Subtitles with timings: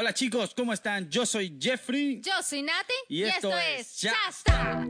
[0.00, 1.10] Hola chicos, ¿cómo están?
[1.10, 2.20] Yo soy Jeffrey.
[2.20, 4.86] Yo soy Nati Y esto es es está.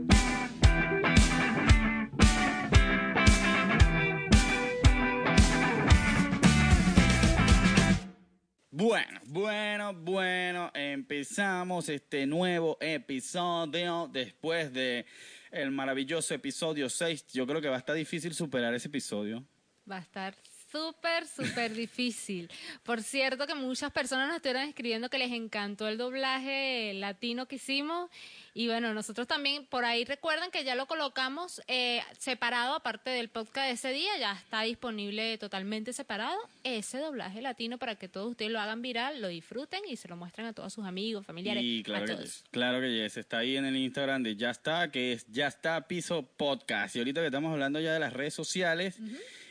[8.69, 15.07] Bueno, bueno, bueno, empezamos este nuevo episodio después de
[15.49, 17.25] el maravilloso episodio 6.
[17.33, 19.43] Yo creo que va a estar difícil superar ese episodio.
[19.89, 20.35] Va a estar
[20.71, 22.49] súper, súper difícil.
[22.83, 27.55] Por cierto que muchas personas nos estuvieron escribiendo que les encantó el doblaje latino que
[27.55, 28.09] hicimos.
[28.53, 33.29] Y bueno, nosotros también por ahí recuerden que ya lo colocamos eh, separado, aparte del
[33.29, 38.31] podcast de ese día, ya está disponible totalmente separado ese doblaje latino para que todos
[38.31, 41.63] ustedes lo hagan viral, lo disfruten y se lo muestren a todos sus amigos, familiares,
[41.63, 42.43] Y a claro que, todos.
[42.51, 45.87] claro que yes, está ahí en el Instagram de Ya está, que es Ya está
[45.87, 46.95] Piso Podcast.
[46.95, 48.97] Y ahorita que estamos hablando ya de las redes sociales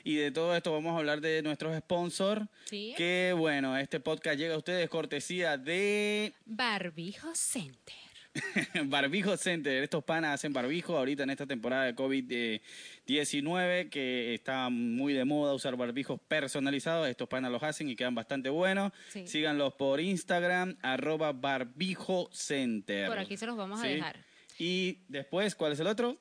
[0.09, 2.47] y de todo esto, vamos a hablar de nuestros sponsors.
[2.65, 2.95] Sí.
[2.97, 7.95] Que bueno, este podcast llega a ustedes cortesía de Barbijo Center.
[8.87, 9.83] Barbijo Center.
[9.83, 15.53] Estos panas hacen barbijo ahorita en esta temporada de COVID-19, que está muy de moda
[15.53, 17.07] usar barbijos personalizados.
[17.07, 18.93] Estos panas los hacen y quedan bastante buenos.
[19.11, 19.27] Sí.
[19.27, 23.09] Síganlos por Instagram, arroba barbijo center.
[23.09, 24.25] Por aquí se los vamos a dejar.
[24.59, 26.17] Y después, ¿cuál es el otro?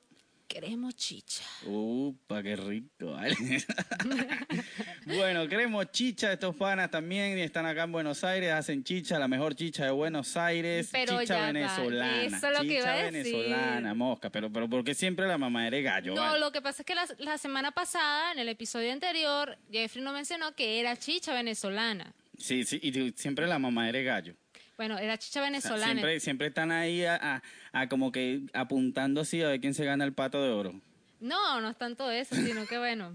[0.48, 1.44] Queremos chicha.
[1.66, 3.36] Upa, qué rico, ¿vale?
[5.04, 9.54] bueno, queremos chicha, estos panas también están acá en Buenos Aires, hacen chicha, la mejor
[9.54, 12.22] chicha de Buenos Aires, Pero chicha venezolana.
[12.24, 13.34] eso es lo que chicha iba a decir.
[13.34, 16.40] venezolana, mosca, pero, pero porque siempre la mamá eres gallo, No, ¿vale?
[16.40, 20.14] lo que pasa es que la, la semana pasada, en el episodio anterior, Jeffrey no
[20.14, 22.14] mencionó que era chicha venezolana.
[22.38, 24.34] Sí, sí, y siempre la mamá eres gallo.
[24.78, 25.84] Bueno, era chicha venezolana.
[25.92, 29.84] siempre, siempre están ahí a, a- a como que apuntando así a ver quién se
[29.84, 30.80] gana el pato de oro.
[31.20, 33.12] No, no es tanto eso, sino que bueno.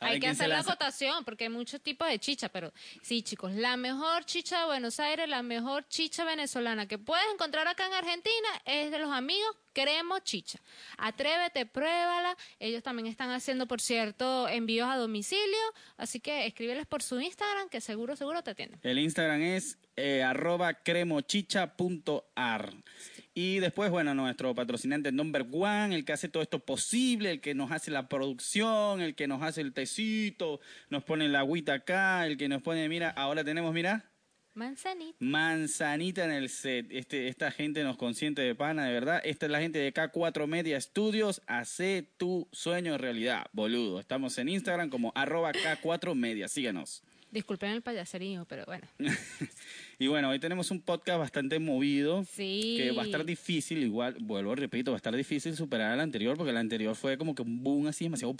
[0.00, 0.72] A Hay que hacer la lanza.
[0.72, 5.00] acotación porque hay muchos tipos de chicha, pero sí, chicos, la mejor chicha de Buenos
[5.00, 9.56] Aires, la mejor chicha venezolana que puedes encontrar acá en Argentina es de los amigos
[9.76, 10.58] Cremo Chicha.
[10.96, 12.34] Atrévete, pruébala.
[12.58, 15.58] Ellos también están haciendo, por cierto, envíos a domicilio,
[15.98, 18.80] así que escríbeles por su Instagram que seguro, seguro te atienden.
[18.82, 22.72] El Instagram es eh, arroba cremochicha.ar.
[23.38, 27.54] Y después, bueno, nuestro patrocinante number one, el que hace todo esto posible, el que
[27.54, 30.58] nos hace la producción, el que nos hace el tecito,
[30.88, 34.10] nos pone la agüita acá, el que nos pone, mira, ahora tenemos, mira,
[34.54, 35.18] Manzanita.
[35.20, 36.86] manzanita en el set.
[36.88, 39.20] Este, esta gente nos consiente de pana, de verdad.
[39.22, 41.42] Esta es la gente de K4 Media Studios.
[41.46, 44.00] Hace tu sueño realidad, boludo.
[44.00, 46.48] Estamos en Instagram como arroba K4 Media.
[46.48, 47.02] Síganos.
[47.36, 48.86] Disculpen el payaserío, pero bueno.
[49.98, 52.24] y bueno, hoy tenemos un podcast bastante movido.
[52.24, 52.76] Sí.
[52.78, 56.38] Que va a estar difícil, igual, vuelvo, repito, va a estar difícil superar al anterior,
[56.38, 58.34] porque el anterior fue como que un boom así demasiado.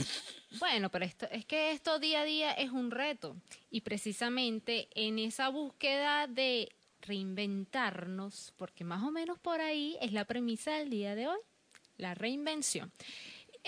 [0.58, 3.36] Bueno, pero esto, es que esto día a día es un reto
[3.70, 6.70] y precisamente en esa búsqueda de
[7.02, 11.38] reinventarnos, porque más o menos por ahí es la premisa del día de hoy,
[11.98, 12.90] la reinvención.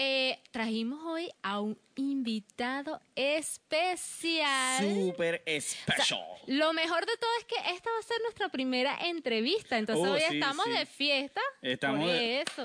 [0.00, 4.78] Eh, trajimos hoy a un invitado especial.
[4.88, 6.20] Super O sea, special.
[6.46, 10.12] lo mejor de todo es que esta va a ser nuestra primera entrevista, entonces Oh,
[10.14, 10.70] hoy sí, estamos sí.
[10.70, 11.40] de fiesta.
[11.62, 12.62] Estamos por de- eso.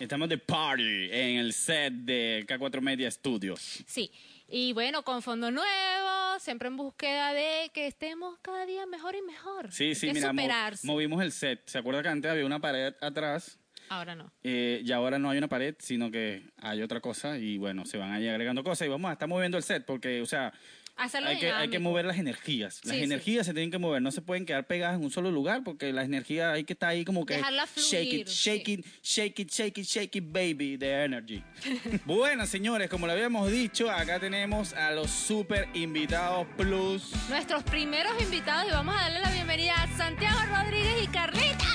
[0.00, 3.84] Estamos de party en el set de K4 Media Studios.
[3.86, 4.10] Sí,
[4.48, 9.22] y bueno, con fondo nuevo, siempre en búsqueda de que estemos cada día mejor y
[9.22, 9.70] mejor.
[9.70, 10.84] Sí, Hay sí, que mira, superarse.
[10.88, 11.62] movimos el set.
[11.68, 13.60] ¿Se acuerda que antes había una pared atrás?
[13.92, 14.32] Ahora no.
[14.42, 17.98] Eh, y ahora no hay una pared, sino que hay otra cosa y bueno, se
[17.98, 20.52] van ahí agregando cosas y vamos a estar moviendo el set porque, o sea,
[20.94, 22.80] Hacerlo hay que, hay que mover las energías.
[22.84, 23.04] Las Sí, sí.
[23.04, 25.90] energías se tienen que mover, no se pueden quedar pegadas en un solo lugar porque
[25.92, 28.72] las energías hay que estar ahí como que Dejarla fluir, shake it, shake sí.
[28.74, 31.42] it, shake it, shake it, shake it, baby, the energy.
[32.04, 37.10] bueno, señores, como lo habíamos dicho, acá tenemos a los super invitados plus.
[37.30, 41.66] Nuestros primeros invitados y vamos a darle la bienvenida a Santiago Rodríguez y Carlita.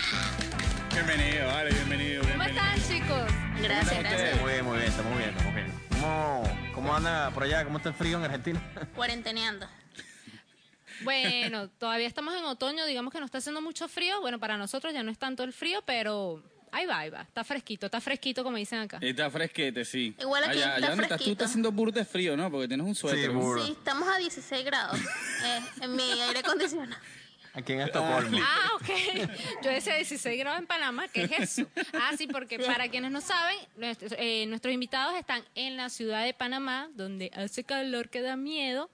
[0.98, 2.66] Bienvenido, vale, bienvenido, ¿Cómo bienvenido.
[2.66, 3.32] están, chicos?
[3.62, 4.42] Gracias, gracias.
[4.42, 5.68] Muy bien, muy bien, estamos bien, estamos bien.
[5.92, 6.44] ¿Cómo,
[6.74, 7.64] ¿Cómo anda por allá?
[7.66, 8.60] ¿Cómo está el frío en Argentina?
[8.96, 9.68] Cuarenteneando.
[11.04, 14.20] Bueno, todavía estamos en otoño, digamos que no está haciendo mucho frío.
[14.22, 16.42] Bueno, para nosotros ya no es tanto el frío, pero
[16.72, 17.22] ahí va, ahí va.
[17.22, 18.98] Está fresquito, está fresquito como dicen acá.
[19.00, 20.16] Está fresquete, sí.
[20.20, 21.32] Igual aquí allá, está allá donde estás tú fresquito.
[21.34, 22.50] está haciendo burda de frío, ¿no?
[22.50, 23.32] Porque tienes un suéter.
[23.32, 23.66] Sí.
[23.68, 27.00] Sí, estamos a 16 grados eh, en mi aire acondicionado.
[27.58, 28.38] Aquí en Estocolmo.
[28.40, 28.90] Ah, ok.
[29.64, 31.68] Yo decía 16 grados en Panamá, ¿qué es eso?
[31.92, 36.24] Ah, sí, porque para quienes no saben, nuestros, eh, nuestros invitados están en la ciudad
[36.24, 38.92] de Panamá, donde hace calor que da miedo.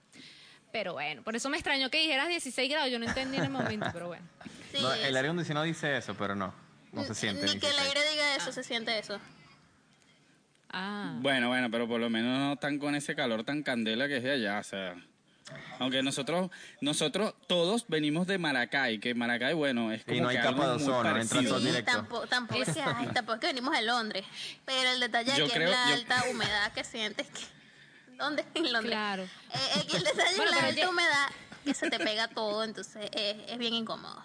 [0.72, 3.50] Pero bueno, por eso me extrañó que dijeras 16 grados, yo no entendí en el
[3.50, 4.26] momento, pero bueno.
[4.72, 6.54] Sí, No, el aire acondicionado dice eso, pero no.
[6.92, 7.42] No se siente.
[7.42, 7.88] Ni que el 16.
[7.88, 9.20] aire diga eso, se siente eso.
[10.70, 11.18] Ah.
[11.20, 14.22] Bueno, bueno, pero por lo menos no están con ese calor tan candela que es
[14.22, 14.96] de allá, o sea.
[15.78, 16.50] Aunque nosotros,
[16.80, 20.72] nosotros todos venimos de Maracay, que Maracay, bueno, es como no hay que capa algo
[20.72, 21.38] de muy ozono, parecido.
[21.40, 21.92] entra todo Sí, directo.
[21.92, 24.24] tampoco, tampoco, es que, ay, tampoco es que venimos de Londres.
[24.64, 27.40] Pero el detalle Yo aquí creo- es la yo- alta humedad que sientes que.
[28.18, 28.44] ¿Dónde?
[28.54, 28.92] En Londres.
[28.94, 29.22] Claro.
[29.24, 31.26] Eh, aquí el detalle Bueno, es la alta ya- humedad
[31.64, 34.22] que se te pega todo, entonces es, es bien incómodo.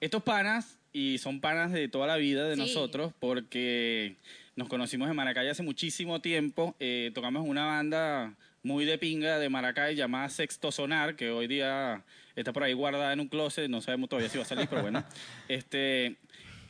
[0.00, 2.60] Estos panas, y son panas de toda la vida de Sí.
[2.60, 4.16] nosotros, porque
[4.56, 6.76] nos conocimos en Maracay hace muchísimo tiempo.
[6.80, 11.46] eh, tocamos en una banda muy de pinga de Maracay llamada Sexto Sonar, que hoy
[11.46, 12.04] día
[12.36, 14.82] está por ahí guardada en un closet, no sabemos todavía si va a salir, pero
[14.82, 15.04] bueno.
[15.48, 16.16] Este,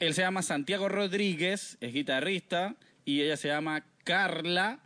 [0.00, 2.74] él se llama Santiago Rodríguez, es guitarrista,
[3.04, 4.78] y ella se llama Carla,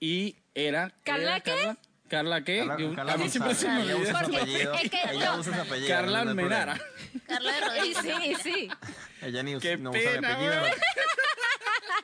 [0.00, 0.92] y era...
[1.02, 1.50] ¿Carla era qué?
[1.50, 1.76] Carla,
[2.08, 2.94] ¿Carla qué?
[2.94, 3.96] Carla- a mí siempre se me olvida.
[3.96, 4.20] usa
[4.82, 5.88] es que ella usa su apellido.
[5.88, 6.30] Carla no.
[6.30, 6.80] Almenara.
[7.26, 7.98] Carla Rodríguez.
[8.02, 8.68] sí, sí.
[9.22, 10.52] Ella ni us- Qué no usa apellido.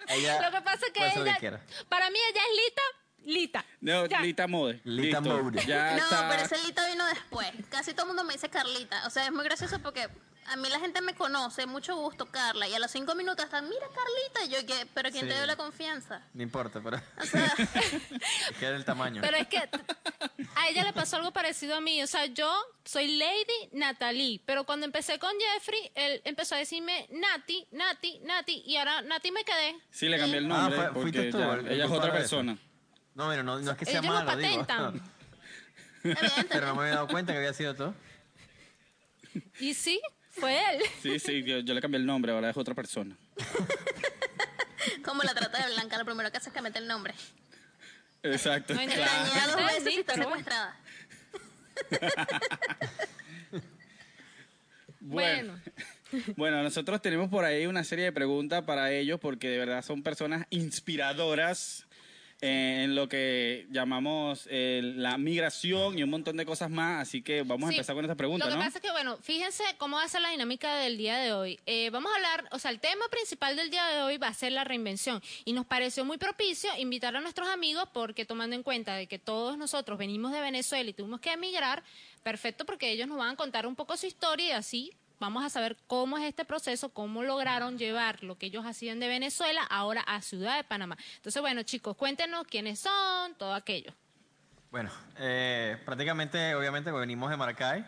[0.08, 2.82] ella Lo que pasa es que ella, para mí ella es Lita,
[3.24, 3.64] Lita.
[3.80, 4.20] No, Ya.
[4.22, 4.80] Lita Mode.
[4.84, 5.42] Lita Listo.
[5.42, 5.64] Mode.
[5.66, 6.28] Ya No, está.
[6.30, 7.48] pero ese Lita vino después.
[7.68, 9.06] Casi todo el mundo me dice Carlita.
[9.06, 10.08] O sea, es muy gracioso porque
[10.46, 12.66] a mí la gente me conoce, mucho gusto, Carla.
[12.66, 14.44] Y a los cinco minutos están, mira Carlita.
[14.44, 14.86] Y yo, ¿qué?
[14.92, 16.22] ¿Pero quién te dio la confianza?
[16.34, 17.54] No importa, pero O sea,
[18.50, 19.20] es que era el tamaño.
[19.22, 22.02] Pero es que a ella le pasó algo parecido a mí.
[22.02, 22.52] O sea, yo
[22.84, 28.62] soy Lady Natalie, pero cuando empecé con Jeffrey, él empezó a decirme Nati, Nati, Nati,
[28.66, 29.76] y ahora Nati me quedé.
[29.90, 32.18] Sí, le cambié el Ah, nombre fuiste porque tú, ya- el- el ella es otra
[32.18, 32.42] eso.
[33.20, 34.64] No, mira, no, no es que sea Ellos lo malo, digo.
[34.64, 34.94] patentan.
[36.04, 36.48] evidentemente.
[36.50, 37.94] Pero no me había dado cuenta que había sido tú.
[39.58, 40.00] Y sí,
[40.30, 40.82] fue él.
[41.02, 43.14] Sí, sí, yo, yo le cambié el nombre, ahora es otra persona.
[45.04, 47.12] Como la trata de Blanca, lo primero que hace es que mete el nombre.
[48.22, 48.72] Exacto.
[48.72, 49.02] No claro.
[49.02, 50.28] Dañada dos veces y está bueno.
[50.30, 50.80] secuestrada.
[55.02, 55.58] Bueno.
[56.12, 56.34] Bueno.
[56.36, 60.02] Bueno, nosotros tenemos por ahí una serie de preguntas para ellos porque de verdad son
[60.02, 61.86] personas inspiradoras
[62.42, 67.02] en lo que llamamos eh, la migración y un montón de cosas más.
[67.02, 68.64] Así que vamos a empezar con esta pregunta, Lo que ¿no?
[68.64, 71.60] pasa es que, bueno, fíjense cómo va a ser la dinámica del día de hoy.
[71.66, 74.34] Eh, vamos a hablar, o sea, el tema principal del día de hoy va a
[74.34, 75.22] ser la reinvención.
[75.44, 79.18] Y nos pareció muy propicio invitar a nuestros amigos porque tomando en cuenta de que
[79.18, 81.82] todos nosotros venimos de Venezuela y tuvimos que emigrar,
[82.22, 85.50] perfecto porque ellos nos van a contar un poco su historia y así vamos a
[85.50, 90.00] saber cómo es este proceso, cómo lograron llevar lo que ellos hacían de Venezuela ahora
[90.00, 90.96] a Ciudad de Panamá.
[91.16, 93.92] Entonces, bueno, chicos, cuéntenos quiénes son, todo aquello.
[94.70, 97.84] Bueno, eh, prácticamente, obviamente, venimos de Maracay.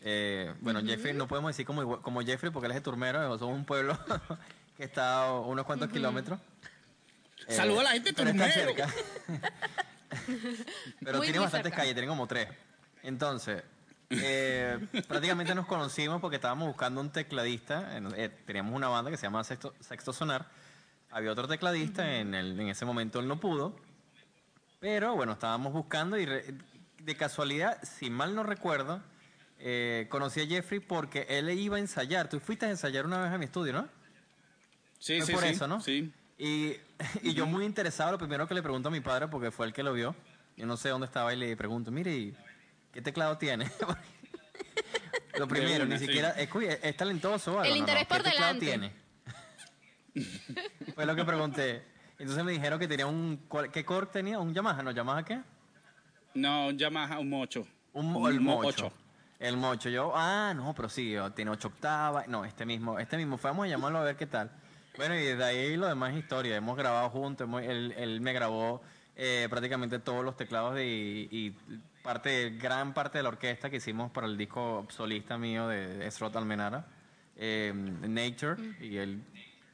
[0.00, 3.56] Eh, bueno, Jeffrey, no podemos decir como, como Jeffrey porque él es de Turmero, somos
[3.56, 3.98] un pueblo
[4.76, 6.38] que está a unos cuantos kilómetros.
[7.46, 8.52] Eh, Saluda a la gente de Turmero.
[8.52, 8.88] cerca.
[11.04, 11.76] pero Muy, tiene muy bastantes cerca.
[11.76, 12.48] calles, tiene como tres.
[13.02, 13.62] Entonces,
[14.10, 14.78] eh,
[15.08, 17.96] prácticamente nos conocimos porque estábamos buscando un tecladista.
[18.16, 20.48] eh, teníamos una banda que se llama Sexto, Sexto Sonar.
[21.10, 23.76] Había otro tecladista, en, el- en ese momento él no pudo.
[24.80, 26.54] Pero bueno, estábamos buscando y re-
[26.98, 29.00] de casualidad, si mal no recuerdo,
[29.58, 32.28] eh, conocí a Jeffrey porque él iba a ensayar.
[32.28, 33.88] Tú fuiste a ensayar una vez a mi estudio, ¿no?
[34.98, 35.48] Sí, Fue sí, por sí.
[35.50, 35.80] eso, ¿no?
[35.80, 36.12] Sí.
[36.38, 36.74] Y,
[37.22, 39.72] y yo muy interesado, lo primero que le pregunto a mi padre, porque fue el
[39.72, 40.16] que lo vio,
[40.56, 42.36] yo no sé dónde estaba, y le pregunto, mire, ¿y
[42.94, 43.70] ¿qué teclado tiene?
[45.38, 47.60] lo primero, ni siquiera, es, talentoso.
[47.60, 47.64] algo?
[47.64, 48.64] El No, no, interés ¿qué delante.
[48.66, 48.92] tiene?
[50.94, 51.84] fue lo que pregunté.
[52.18, 54.38] Entonces me dijeron que tenía un, ¿cuál- ¿qué core tenía?
[54.38, 54.82] ¿Un Yamaha?
[54.82, 54.92] ¿No?
[54.92, 55.40] ¿Yamaha qué?
[56.34, 57.66] No, un Yamaha, un mocho.
[57.92, 58.86] Un, Un el mo- mocho.
[58.86, 58.92] ocho.
[59.40, 59.88] El mocho.
[59.88, 62.28] Yo, ah, no, pero sí, tiene ocho octavas.
[62.28, 63.36] No, este mismo, este mismo.
[63.36, 64.50] Fue, Vamos a llamarlo a ver qué tal.
[64.96, 66.54] Bueno, y de ahí lo demás es historia.
[66.56, 67.46] Hemos grabado juntos.
[67.46, 68.80] hemos- él, él me grabó
[69.16, 71.56] eh, prácticamente todos los teclados de, y, y
[72.08, 76.36] parte, gran parte de la orquesta que hicimos para el disco solista mío de Esrot
[76.36, 76.86] Almenara,
[77.34, 78.62] eh, Nature.
[78.80, 79.22] Y él,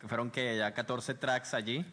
[0.00, 1.84] que fueron que ya 14 tracks allí.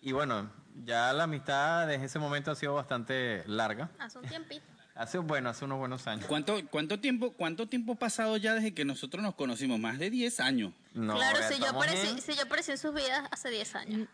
[0.00, 0.50] Y bueno,
[0.86, 3.90] ya la amistad desde ese momento ha sido bastante larga.
[3.98, 4.62] Hace un tiempito.
[4.92, 6.26] Hace, bueno, hace unos buenos años.
[6.26, 9.80] ¿Cuánto, cuánto, tiempo, ¿Cuánto tiempo ha pasado ya desde que nosotros nos conocimos?
[9.80, 10.74] Más de 10 años.
[10.92, 14.08] No, claro, si yo, aparecí, en- si yo aparecí en sus vidas hace 10 años.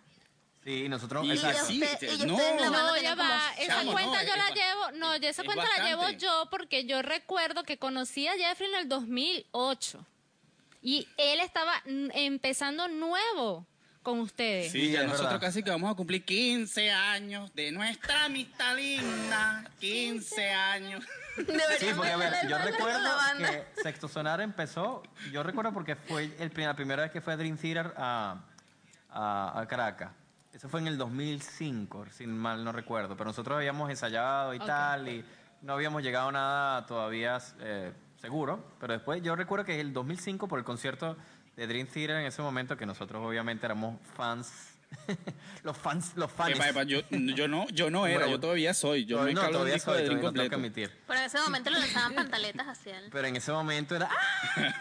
[0.66, 1.24] Sí, nosotros...
[1.24, 1.62] Y- exacto.
[1.62, 2.36] usted- y no.
[2.36, 3.52] la banda No, ya tienen como va.
[3.56, 4.90] Esa Chamo, cuenta no, yo la es llevo.
[4.96, 8.74] No, esa es cuenta la llevo yo porque yo recuerdo que conocí a Jeffrey en
[8.80, 10.04] el 2008.
[10.82, 13.64] Y él estaba empezando nuevo
[14.02, 14.72] con ustedes.
[14.72, 15.40] Sí, ya nosotros verdad.
[15.40, 19.70] casi que vamos a cumplir 15 años de nuestra amistad linda.
[19.78, 21.04] 15 años.
[21.78, 23.08] Sí, porque a ver, yo recuerdo
[23.38, 27.36] que Sexto Sonar empezó, yo recuerdo porque fue el, la primera vez que fue a
[27.36, 28.40] Dream Theater a,
[29.10, 30.10] a, a Caracas.
[30.56, 35.06] Eso fue en el 2005, si mal no recuerdo, pero nosotros habíamos ensayado y tal,
[35.06, 35.22] y
[35.60, 40.48] no habíamos llegado a nada todavía eh, seguro, pero después yo recuerdo que el 2005
[40.48, 41.18] por el concierto
[41.56, 44.72] de Dream Theater en ese momento, que nosotros obviamente éramos fans
[45.62, 46.54] los fans, los fans.
[46.54, 49.04] Epa, epa, yo, yo no, yo no era, Bueno, yo todavía soy.
[49.04, 50.56] Yo no, un todavía disco soy, de todavía no tengo que completo.
[50.56, 51.02] admitir.
[51.06, 53.08] Pero en ese momento le lanzaban pantaletas hacia él.
[53.10, 54.08] Pero en ese momento era.
[54.08, 54.74] ¡ah!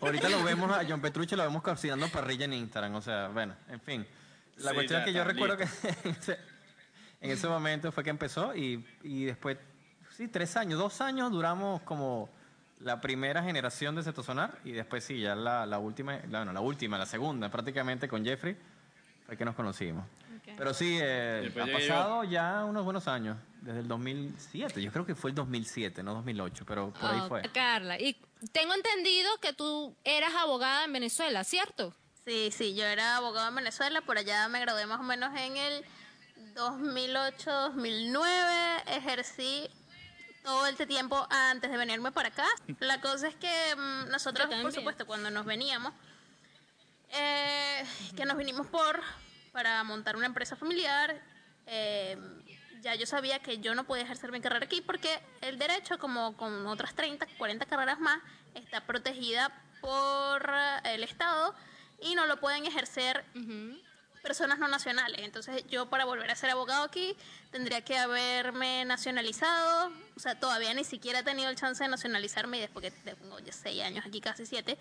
[0.00, 2.94] Ahorita lo vemos a John Petrucci, lo vemos cocinando parrilla en Instagram.
[2.94, 4.06] O sea, bueno, en fin.
[4.58, 5.64] La Sí, cuestión ya es que yo recuerdo que
[6.04, 6.38] en ese,
[7.20, 9.58] en ese momento fue que empezó y, y después,
[10.16, 12.28] sí, tres años, dos años duramos como
[12.80, 16.52] la primera generación de Seto Sonar y después sí, ya la, la última, la, bueno,
[16.52, 18.56] la última, la segunda prácticamente con Jeffrey
[19.26, 20.04] fue que nos conocimos.
[20.56, 21.72] Pero sí, eh, ha yo.
[21.72, 26.14] pasado ya unos buenos años, desde el 2007, yo creo que fue el 2007, no
[26.14, 27.42] 2008, pero por ahí Oh, fue.
[27.52, 28.16] Carla, y
[28.52, 31.92] tengo entendido que tú eras abogada en Venezuela, ¿cierto?
[32.28, 35.56] Sí, sí, yo era abogado en Venezuela, por allá me gradué más o menos en
[35.56, 35.82] el
[36.56, 39.70] 2008-2009, ejercí
[40.44, 42.44] todo este tiempo antes de venirme para acá.
[42.80, 45.94] La cosa es que mm, nosotros, por supuesto, cuando nos veníamos,
[47.14, 47.82] eh,
[48.14, 49.00] que nos vinimos por
[49.50, 51.18] para montar una empresa familiar,
[51.64, 52.18] eh,
[52.82, 56.36] ya yo sabía que yo no podía ejercer mi carrera aquí porque el derecho, como
[56.36, 58.20] con otras 30, 40 carreras más,
[58.52, 61.54] está protegida por eh, el Estado
[62.00, 63.24] y no lo pueden ejercer
[64.22, 65.20] personas no nacionales.
[65.20, 67.16] Entonces yo para volver a ser abogado aquí
[67.50, 69.92] tendría que haberme nacionalizado.
[70.16, 73.38] O sea, todavía ni siquiera he tenido el chance de nacionalizarme y después que tengo
[73.38, 74.76] ya seis años aquí, casi siete.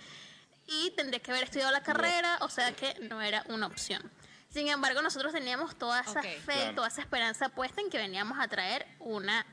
[0.68, 4.12] Y tendría que haber estudiado la carrera, o sea que no era una opción.
[4.50, 6.26] Sin embargo, nosotros teníamos toda esa Ok.
[6.26, 6.76] fe, Claro.
[6.76, 9.46] toda esa esperanza puesta en que veníamos a traer una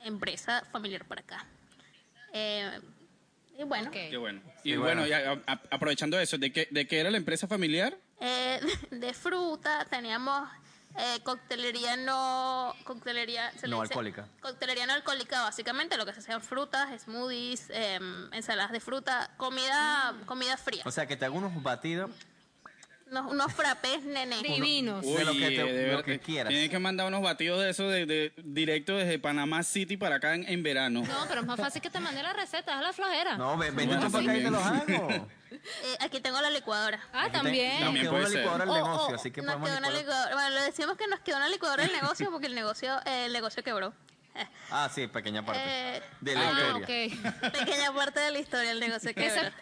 [0.00, 1.46] empresa familiar para acá.
[2.32, 2.80] Eh,
[3.58, 3.90] y bueno.
[3.90, 4.40] Qué bueno.
[4.62, 5.06] Y Sí, bueno, bueno.
[5.06, 7.96] ya, a- a- aprovechando eso, ¿de qué, ¿de qué era la empresa familiar?
[8.20, 10.48] Eh, de fruta, teníamos
[10.96, 14.28] eh, coctelería no coctelería se le No dice- alcohólica.
[14.40, 20.14] Coctelería no alcohólica, básicamente lo que se hacían frutas, smoothies, em, ensaladas de fruta, comida
[20.26, 20.82] comida fría.
[20.86, 22.10] O sea, que te hago unos batidos
[23.20, 24.42] Unos, unos frappés, nene.
[24.42, 25.02] Divinos.
[25.04, 26.48] De lo que te- de lo verdad, que quieras.
[26.50, 30.34] Tienes que mandar unos batidos de eso de, de- directo desde Panamá City para acá
[30.34, 31.02] en, en verano.
[31.06, 33.36] No, pero es más fácil que te mande la receta, es la flojera.
[33.36, 35.28] No, ve- vente Bueno, tú para acá y te los hago.
[35.54, 37.00] Eh, aquí tengo la licuadora.
[37.12, 37.74] Ah, también.
[37.74, 39.88] Nos También quedó puede una licuadora Oh, negocio, oh, así que nos podemos quedó una
[39.88, 40.04] licuar.
[40.04, 40.34] licuadora.
[40.34, 43.32] Bueno, le decimos que nos quedó una licuadora el negocio porque el negocio, eh, el
[43.32, 43.94] negocio quebró.
[44.70, 45.62] Ah, sí, pequeña parte.
[45.64, 46.84] Eh, de la Ah, historia.
[47.46, 47.52] ok.
[47.52, 49.30] pequeña parte de la historia el negocio quebró.
[49.32, 49.52] Esa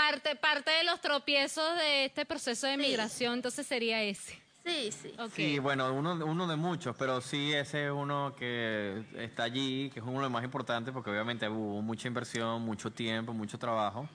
[0.00, 4.40] parte, parte de los tropiezos de este proceso de migración, entonces sería ese.
[4.64, 5.12] Sí, sí.
[5.18, 5.32] Ok.
[5.34, 10.00] Sí, bueno, uno, uno de muchos, pero sí ese es uno que está allí, que
[10.00, 14.08] es uno de los más importantes porque obviamente hubo mucha inversión, mucho tiempo, mucho trabajo.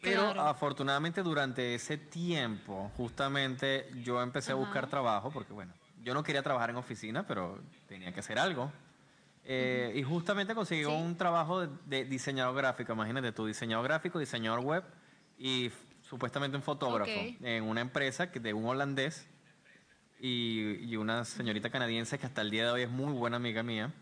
[0.00, 0.40] Pero Claro.
[0.48, 5.72] afortunadamente durante ese tiempo, justamente yo empecé a buscar trabajo porque, bueno,
[6.02, 8.72] yo no quería trabajar en oficina, pero tenía que hacer algo.
[9.44, 14.60] Eh, Y justamente conseguí un trabajo de, de diseñador gráfico, imagínate tú, diseñador gráfico, diseñador
[14.60, 14.84] web
[15.38, 15.70] y
[16.02, 19.26] supuestamente un fotógrafo en una empresa que de un holandés
[20.20, 23.62] y, y una señorita canadiense que hasta el día de hoy es muy buena amiga
[23.62, 23.92] mía.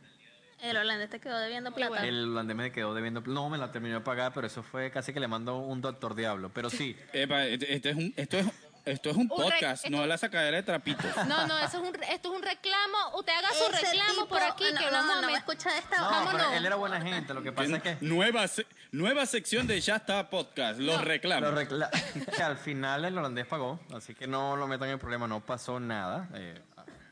[0.62, 1.88] El holandés te quedó debiendo plata.
[1.88, 2.04] bueno.
[2.04, 5.12] El holandés me quedó debiendo, no me la terminó de pagar, pero eso fue casi
[5.12, 6.50] que le mando un doctor diablo.
[6.52, 8.46] Pero sí, Epa, este, este es un, esto, es,
[8.84, 11.04] esto es un podcast, no la sacadera de trapitos.
[11.26, 12.98] No, no, eso es un, esto es un reclamo.
[13.18, 15.30] Usted haga su Ese reclamo tipo- por aquí, no, que no, vamos a no, met-
[15.32, 17.34] va a escuchar esta no, pero él era buena gente.
[17.34, 21.02] Lo que pasa es que nueva, se- nueva sección de Ya está podcast, los No.
[21.04, 21.50] reclamos.
[21.52, 21.90] Lo recla-
[22.36, 25.78] que al final el holandés pagó, así que no lo metan en problema, no pasó
[25.80, 26.28] nada.
[26.34, 26.60] Eh,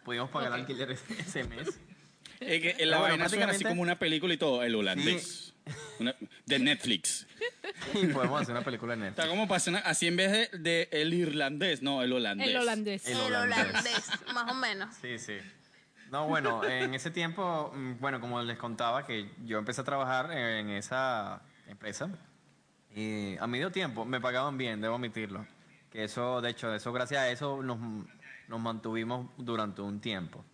[0.04, 1.68] pudimos pagar alquiler ese, mes.
[2.40, 4.74] Es que Pero la bueno, vaina suena así prácticamente- como una película y todo, el
[4.74, 5.47] holandés.
[6.00, 6.14] Una-
[6.46, 7.26] de Netflix.
[8.12, 9.28] Podemos hacer una película en Está Netflix.
[9.38, 12.48] como pasando así en vez de, de el irlandés, no, el holandés.
[12.48, 13.06] el holandés.
[13.06, 13.58] El El holandés.
[13.68, 14.94] holandés, más o menos.
[15.00, 15.36] Sí, sí.
[16.10, 20.32] No, bueno, en ese tiempo, mm, bueno, como les contaba, que yo empecé a trabajar
[20.32, 22.08] en esa empresa
[22.94, 25.46] y a medio tiempo me pagaban bien, debo admitirlo.
[25.92, 27.78] Que eso, de hecho, eso gracias a eso nos,
[28.48, 30.44] nos mantuvimos durante un tiempo.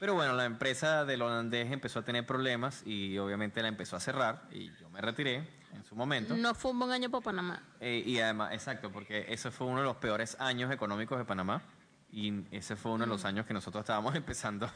[0.00, 4.00] Pero bueno, la empresa del holandés empezó a tener problemas y obviamente la empezó a
[4.00, 6.34] cerrar y yo me retiré en su momento.
[6.34, 7.62] No fue un buen año para Panamá.
[7.80, 11.60] Eh, y además, exacto, porque ese fue uno de los peores años económicos de Panamá
[12.10, 14.70] y ese fue uno de los años que nosotros estábamos empezando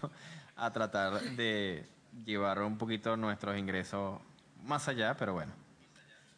[0.57, 1.88] a tratar de
[2.23, 4.21] llevar un poquito nuestros ingresos
[4.62, 5.54] más allá, pero bueno,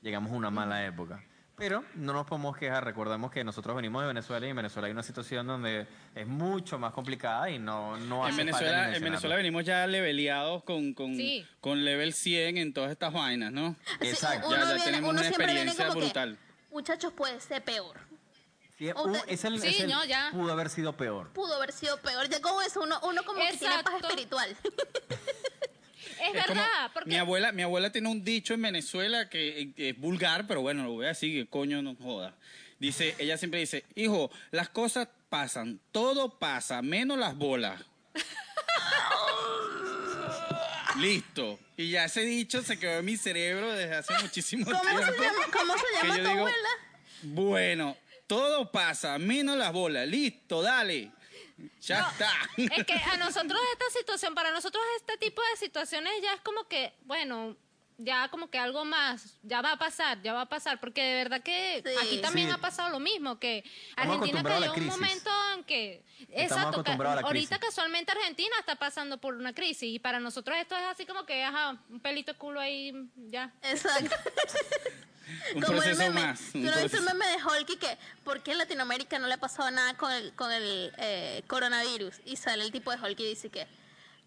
[0.00, 1.24] llegamos a una mala época.
[1.56, 4.92] Pero no nos podemos quejar, recordemos que nosotros venimos de Venezuela y en Venezuela hay
[4.92, 8.96] una situación donde es mucho más complicada y no, no En hace falta ni Venezuela,
[8.96, 9.02] en.
[9.04, 11.46] Venezuela venimos ya leveleados con, con, Sí.
[11.62, 13.74] con level 100 en todas estas vainas, ¿no?
[14.00, 14.50] Exacto.
[14.50, 16.38] Ya- ya viene- tenemos una experiencia que, brutal.
[16.72, 17.96] Muchachos, puede ser peor.
[18.76, 18.88] Sí,
[19.26, 20.28] es el- Sí, es el- no, ya.
[20.32, 21.30] pudo haber sido peor.
[21.32, 22.28] Pudo haber sido peor.
[22.28, 24.08] Ya como eso, uno, uno como que tiene paz Exacto.
[24.08, 24.54] espiritual.
[26.32, 29.72] Es Es como- verdad, porque mi abuela, mi abuela tiene un dicho en Venezuela que,
[29.76, 32.34] que es vulgar, pero bueno, lo voy a decir, que coño no joda.
[32.78, 37.82] Dice, ella siempre dice, hijo, las cosas pasan, todo pasa, menos las bolas.
[40.98, 41.58] Listo.
[41.76, 45.02] Y ya ese dicho se quedó en mi cerebro desde hace muchísimo ¿Cómo tiempo.
[45.02, 46.68] se llama, cómo se llama tu digo, abuela?
[47.22, 50.08] Bueno, todo pasa, menos las bolas.
[50.08, 51.10] Listo, dale.
[51.80, 52.30] Ya está.
[52.56, 56.64] Es que a nosotros esta situación, para nosotros este tipo de situaciones ya es como
[56.68, 57.56] que, bueno,
[57.98, 61.14] ya como que algo más, ya va a pasar, ya va a pasar, porque de
[61.14, 61.94] verdad que Sí.
[62.06, 62.54] aquí también Sí.
[62.54, 67.58] ha pasado lo mismo, que Estamos Argentina cayó un momento en que, Estamos exacto, ahorita
[67.58, 71.42] casualmente Argentina está pasando por una crisis y para nosotros esto es así como que,
[71.42, 72.92] ajá, un pelito de culo ahí,
[73.30, 73.52] ya.
[73.62, 74.14] Exacto.
[75.56, 76.20] Un Como el meme.
[76.20, 76.40] más.
[76.52, 79.34] ¿Tú no viste el meme de Hulk y que por qué en Latinoamérica no le
[79.34, 82.20] ha pasado nada con el, con el eh, coronavirus?
[82.24, 83.66] Y sale el tipo de Hulk y dice que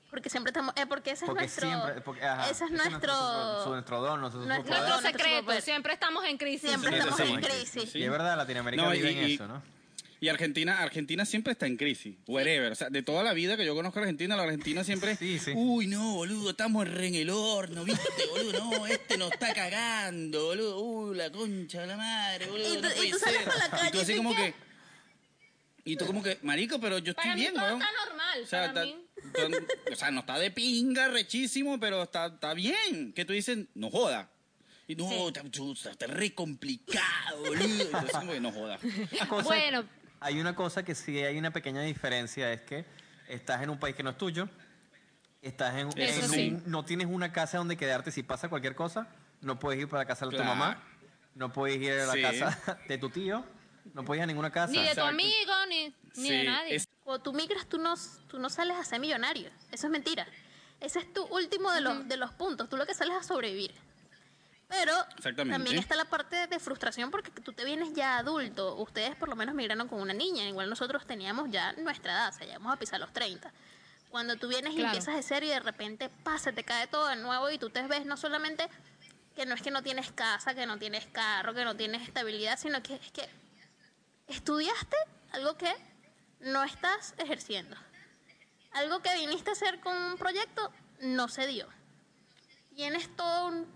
[0.09, 0.73] porque siempre estamos...
[0.77, 1.67] Eh, porque ese es Porque nuestro...
[1.67, 3.63] siempre, porque, ajá, ese es nuestro...
[3.63, 4.69] su- nuestro don, nuestro nuestro.
[4.75, 6.69] Nuestro Nuestro secreto, siempre estamos en crisis.
[6.69, 7.89] Siempre Sí, estamos sí, en crisis.
[7.91, 7.99] Sí.
[7.99, 9.61] Y es verdad, Latinoamérica No, vive y- en y- eso, ¿no?
[10.21, 12.69] Y Argentina, Argentina siempre está en crisis, wherever.
[12.73, 15.15] O sea, de toda la vida que yo conozco a Argentina, la Argentina siempre.
[15.15, 15.53] Sí, sí.
[15.55, 18.59] Uy, no, boludo, estamos re en el horno, ¿viste, boludo?
[18.59, 20.79] No, este nos está cagando, boludo.
[20.81, 22.73] Uy, la concha de la madre, boludo.
[22.73, 23.45] Y tú- no y puede tú sales ser.
[23.45, 24.53] por la Y tú calle así y como que.
[25.85, 27.81] Y tú como que, marico, pero yo estoy Para mí bien, todo weón.
[27.81, 29.05] está normal, O sea, para está- mí.
[29.91, 33.13] O sea, no está de pinga, rechísimo, pero está, está bien.
[33.13, 34.29] Que tú dices, no joda.
[34.87, 35.15] Y no, Sí.
[35.27, 37.83] está, está re complicado, boludo.
[37.83, 38.79] Entonces, como que no joda.
[39.29, 39.83] Cosa- Bueno.
[40.21, 42.85] Hay una cosa que sí hay una pequeña diferencia, es que
[43.29, 44.49] estás en un país que no es tuyo,
[45.41, 46.49] estás en, Eso en sí.
[46.49, 49.07] un- no tienes una casa donde quedarte si pasa cualquier cosa,
[49.41, 50.49] no puedes ir para la casa de tu Claro.
[50.55, 50.83] mamá,
[51.35, 52.21] no puedes ir a la Sí.
[52.21, 53.45] casa de tu tío,
[53.93, 54.71] no puedes ir a ninguna casa.
[54.71, 55.09] Ni de tu Exacto.
[55.09, 56.75] amigo, ni, ni de nadie.
[56.75, 57.95] es- Cuando tú migras, tú no,
[58.27, 59.49] tú no sales a ser millonario.
[59.71, 60.27] Eso es mentira.
[60.79, 62.69] Ese es tu último de los, de los puntos.
[62.69, 63.73] Tú lo que sales a sobrevivir.
[64.67, 65.51] Pero Exactamente.
[65.55, 68.75] también está la parte de frustración porque tú te vienes ya adulto.
[68.75, 70.47] Ustedes por lo menos migraron con una niña.
[70.47, 72.29] Igual nosotros teníamos ya nuestra edad.
[72.33, 73.51] O sea, ya vamos a pisar los 30.
[74.11, 77.15] Cuando tú vienes y empiezas de cero y de repente pasa, te cae todo de
[77.15, 78.67] nuevo y tú te ves no solamente
[79.35, 82.57] que no es que no tienes casa, que no tienes carro, que no tienes estabilidad,
[82.59, 83.27] sino que es que
[84.29, 84.95] estudiaste
[85.31, 85.73] algo que
[86.41, 87.75] no estás ejerciendo.
[88.71, 91.67] Algo que viniste a hacer con un proyecto no se dio.
[92.75, 93.67] Tienes todo un-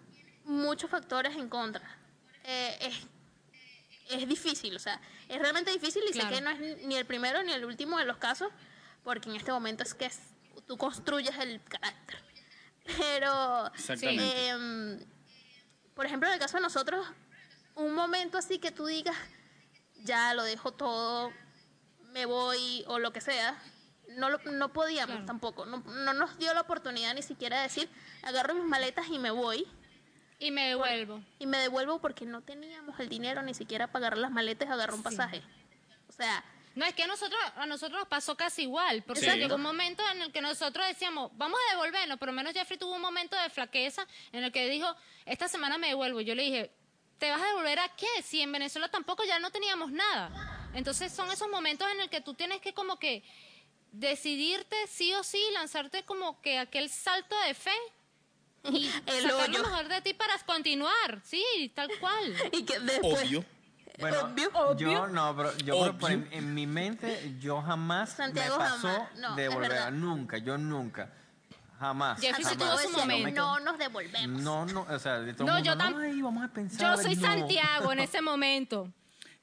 [0.45, 1.83] muchos factores en contra.
[2.43, 3.07] Eh, es,
[4.09, 6.29] es difícil, o sea, es realmente difícil y Claro.
[6.29, 8.49] sé que no es ni- el primero ni el último de los casos,
[9.03, 10.19] porque en este momento es que es-
[10.67, 12.21] tú construyes el carácter.
[12.97, 13.71] Pero.
[14.01, 14.99] Em,
[15.95, 17.05] por ejemplo, en el caso de nosotros,
[17.75, 19.15] un momento así que tú digas,
[20.03, 21.31] ya lo dejo todo,
[22.11, 23.57] me voy o lo que sea,
[24.09, 25.25] no, lo- no podíamos Claro.
[25.25, 25.65] tampoco.
[25.65, 27.89] No, no nos dio la oportunidad ni siquiera de decir,
[28.21, 29.65] agarro mis maletas y me voy
[30.39, 31.23] Y me devuelvo.
[31.39, 34.71] y me devuelvo porque no teníamos el dinero ni siquiera para agarrar las maletas y
[34.71, 35.03] agarrar un Sí.
[35.03, 35.41] pasaje.
[36.09, 36.43] O sea,
[36.75, 39.37] No, es que a nosotros, a nosotros nos pasó casi igual, porque Sí.
[39.37, 42.79] llegó un momento en el que nosotros decíamos, vamos a devolvernos, por lo menos Jeffrey
[42.79, 44.87] tuvo un momento de flaqueza en el que dijo,
[45.25, 46.19] esta semana me devuelvo.
[46.21, 46.71] Yo le dije,
[47.23, 48.21] ¿te vas a devolver a qué?
[48.21, 50.29] Si en Venezuela tampoco ya no teníamos nada.
[50.73, 53.23] Entonces son esos momentos en el que tú tienes que como que
[53.93, 57.71] decidirte sí o sí, lanzarte como que aquel salto de fe
[58.65, 59.59] y El sacar hoyo.
[59.59, 62.35] lo mejor de ti para continuar, sí, tal cual.
[62.51, 63.23] y que después...
[63.23, 63.45] Obvio.
[63.99, 64.19] Bueno,
[64.55, 64.75] Obvio.
[64.75, 66.09] yo no, pero yo Obvio.
[66.09, 69.15] en, en mi mente yo jamás Santiago me pasó jamás.
[69.15, 71.09] No, de volver, nunca, yo nunca,
[71.83, 72.19] jamás.
[72.21, 72.81] Jeffrey sí jamás.
[72.81, 73.41] tuvo su momento.
[73.41, 74.41] No nos devolvemos.
[74.41, 76.79] No, no, o sea, de todo No, el mundo, yo tam- "Ay, vamos a pensar.
[76.97, 77.21] Yo soy no".
[77.21, 78.91] Santiago en ese momento.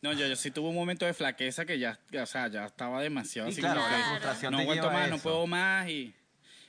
[0.02, 3.02] No, yo, yo sí tuve un momento de flaqueza que ya, o sea, ya estaba
[3.02, 5.16] demasiado Sí, así claro, como la que frustración no te aguanto lleva a más, no
[5.16, 5.22] eso.
[5.22, 6.14] puedo más y,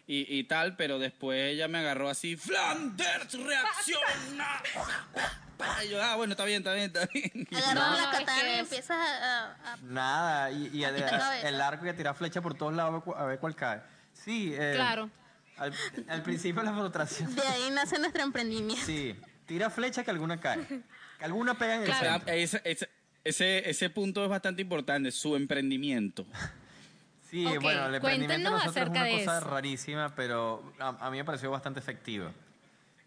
[0.05, 4.61] y, y tal, pero después ella me agarró así, Flanders reacciona.
[5.85, 7.47] Y yo, ah, bueno, está bien, está bien, está bien.
[7.55, 10.83] Agarras No, la es katana que y es- empiezas a- a- a Nada, y, y
[10.83, 11.47] A quitar cabeza.
[11.47, 13.81] el arco que tira flecha por todos lados a ver cu- a ver cuál cae.
[14.11, 15.09] Sí, eh, Claro.
[15.61, 15.73] Al,
[16.09, 17.35] al principio la frustración.
[17.35, 18.83] De ahí nace nuestro emprendimiento.
[18.85, 20.65] Sí, tira flecha que alguna cae.
[21.19, 22.33] Que alguna pega en el O sea, centro.
[22.33, 22.89] ese, ese,
[23.23, 26.25] ese, ese punto es bastante importante, su emprendimiento.
[27.29, 29.49] Sí, Ok, bueno, el emprendimiento de nosotros es una de cosa eso.
[29.49, 32.31] rarísima, pero a, a mí me pareció bastante efectivo.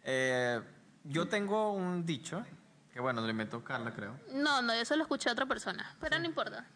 [0.04, 0.60] Eh,
[1.04, 2.44] yo tengo un dicho,
[2.92, 4.18] que bueno, lo inventó Carla, creo.
[4.32, 6.66] No, no, eso lo escuché a otra persona, pero no importa.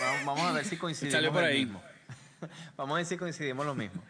[0.00, 1.64] Vamos, vamos a ver si coincidimos Salió por ahí.
[1.64, 1.82] mismo.
[2.76, 4.02] Vamos a ver si coincidimos lo mismo.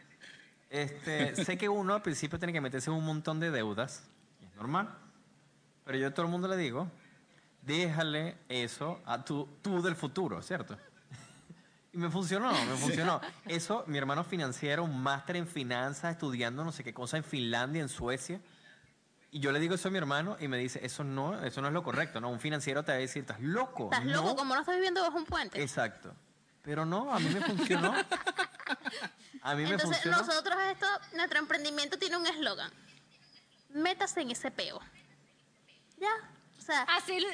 [0.76, 4.04] Este, sé que uno al principio tiene que meterse en un montón de deudas,
[4.42, 4.94] es normal.
[5.84, 6.90] Pero yo a todo el mundo le digo,
[7.62, 10.76] déjale eso a tu, tú del futuro, ¿cierto?
[11.92, 13.22] Y me funcionó, me funcionó.
[13.46, 17.80] Eso, mi hermano financiero, un máster en finanzas, estudiando no sé qué cosa en Finlandia,
[17.80, 18.38] en Suecia.
[19.30, 21.68] Y yo le digo eso a mi hermano y me dice, eso no, eso no
[21.68, 22.28] es lo correcto, ¿no?
[22.28, 23.84] Un financiero te va a decir, estás loco.
[23.84, 24.12] ¿Estás no".
[24.12, 24.36] loco?
[24.36, 25.62] como no estás viviendo bajo un puente?
[25.62, 26.14] Exacto.
[26.60, 27.94] Pero no, a mí me funcionó.
[29.46, 32.70] A mí me Entonces, nosotros esto, nuestro emprendimiento tiene un eslogan.
[33.70, 34.80] Métase en ese peo.
[35.98, 36.10] Ya.
[36.58, 37.24] O sea, Así.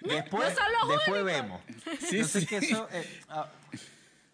[0.00, 1.62] Después, No después vemos.
[2.00, 2.46] Sí, Entonces sí.
[2.46, 3.48] que eso, eh, ah,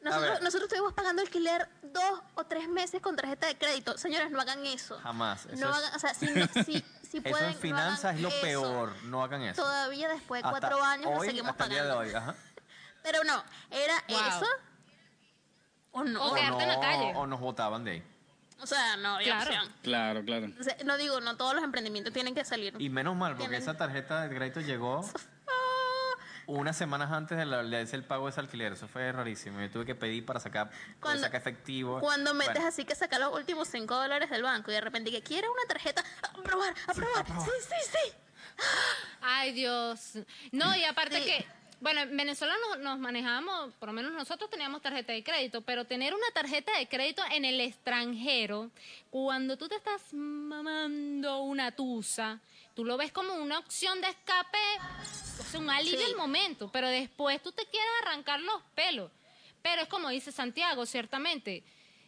[0.02, 3.96] nosotros, nosotros estuvimos pagando alquiler dos o tres meses con tarjeta de crédito.
[3.96, 4.98] Señores, no hagan eso.
[4.98, 5.46] jamás.
[5.46, 8.04] Eso, No es, hagan, o sea, si, no- si, si eso pueden, en no finanzas
[8.06, 8.40] hagan es lo eso.
[8.40, 9.02] peor.
[9.04, 9.62] No hagan eso.
[9.62, 12.00] Todavía después de Hasta cuatro años lo hoy, seguimos hasta el día pagando.
[12.02, 12.14] de hoy.
[12.16, 12.34] Ajá.
[13.04, 14.18] Pero no, era Wow.
[14.18, 14.46] eso
[15.92, 16.24] o no.
[16.24, 17.12] O O, quedarte en la no, calle.
[17.16, 18.02] o nos botaban de ahí.
[18.62, 19.50] O sea, no había Claro.
[19.50, 19.74] opción.
[19.82, 20.44] Claro, claro.
[20.44, 22.74] Entonces, no digo, no todos los emprendimientos tienen que salir.
[22.78, 25.00] Y menos mal, porque Tienen- esa tarjeta de crédito llegó
[26.46, 28.72] unas semanas antes de, la, de hacer el pago de ese alquiler.
[28.72, 29.60] Eso fue rarísimo.
[29.60, 32.00] Yo tuve que pedir para sacar, Cuando- sacar efectivo.
[32.00, 35.10] Cuando metes Bueno, así que saca los últimos 5 dólares del banco y de repente
[35.10, 37.26] que quiere una tarjeta, aprobar, aprobar.
[37.26, 38.12] Sí, sí, sí.
[39.22, 40.18] Ay, Dios.
[40.52, 41.24] No, y aparte Sí.
[41.24, 41.46] que,
[41.80, 45.84] bueno, en Venezuela nos, nos manejábamos, por lo menos nosotros teníamos tarjeta de crédito, pero
[45.86, 48.70] tener una tarjeta de crédito en el extranjero,
[49.10, 52.38] cuando tú te estás mamando una tusa,
[52.74, 54.58] tú lo ves como una opción de escape,
[55.40, 56.14] o sea, un alivio Sí.
[56.14, 59.10] momento, pero después tú te quieres arrancar los pelos.
[59.62, 61.62] Pero es como dice Santiago, ciertamente.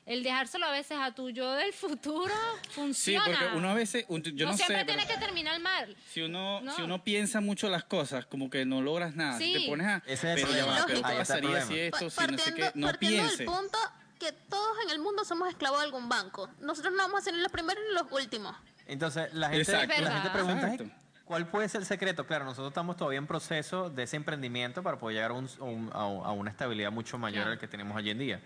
[0.04, 3.24] El dejárselo a veces a tu yo del futuro Sí, funciona.
[3.24, 5.96] porque uno a veces, un- yo no, siempre sé, tiene que terminar mal.
[6.08, 6.74] si uno, No.
[6.74, 9.38] si uno piensa mucho las cosas, como que no logras nada.
[9.38, 9.60] Si Sí.
[9.64, 12.26] te pones a, Ese es el pero ya va, pero ¿qué pasaría si esto, si
[12.26, 12.72] no sé qué?
[12.74, 13.78] No partiendo punto
[14.18, 16.48] que todos en el mundo somos esclavos de algún banco.
[16.60, 18.56] Nosotros no vamos a ser ni los primeros ni los últimos.
[18.86, 20.02] Entonces, la gente, Exacto.
[20.02, 20.94] La gente pregunta, "Ay, Exacto.
[21.24, 22.26] ¿cuál puede ser el secreto?
[22.26, 25.64] Claro, nosotros estamos todavía en proceso de ese emprendimiento para poder llegar a, un- a
[25.64, 27.52] un- a un- a una estabilidad mucho mayor Claro.
[27.52, 28.40] al que tenemos hoy en día.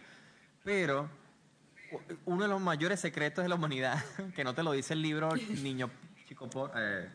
[0.64, 1.08] Pero
[2.24, 4.02] uno de los mayores secretos de la humanidad,
[4.34, 5.90] que no te lo dice el libro Niño
[6.28, 7.08] Chico Po- eh,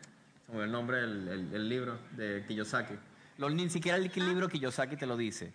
[0.46, 2.94] se me el nombre del el- el libro de Kiyosaki.
[3.38, 5.52] Lo- ni siquiera el libro Kiyosaki te lo dice.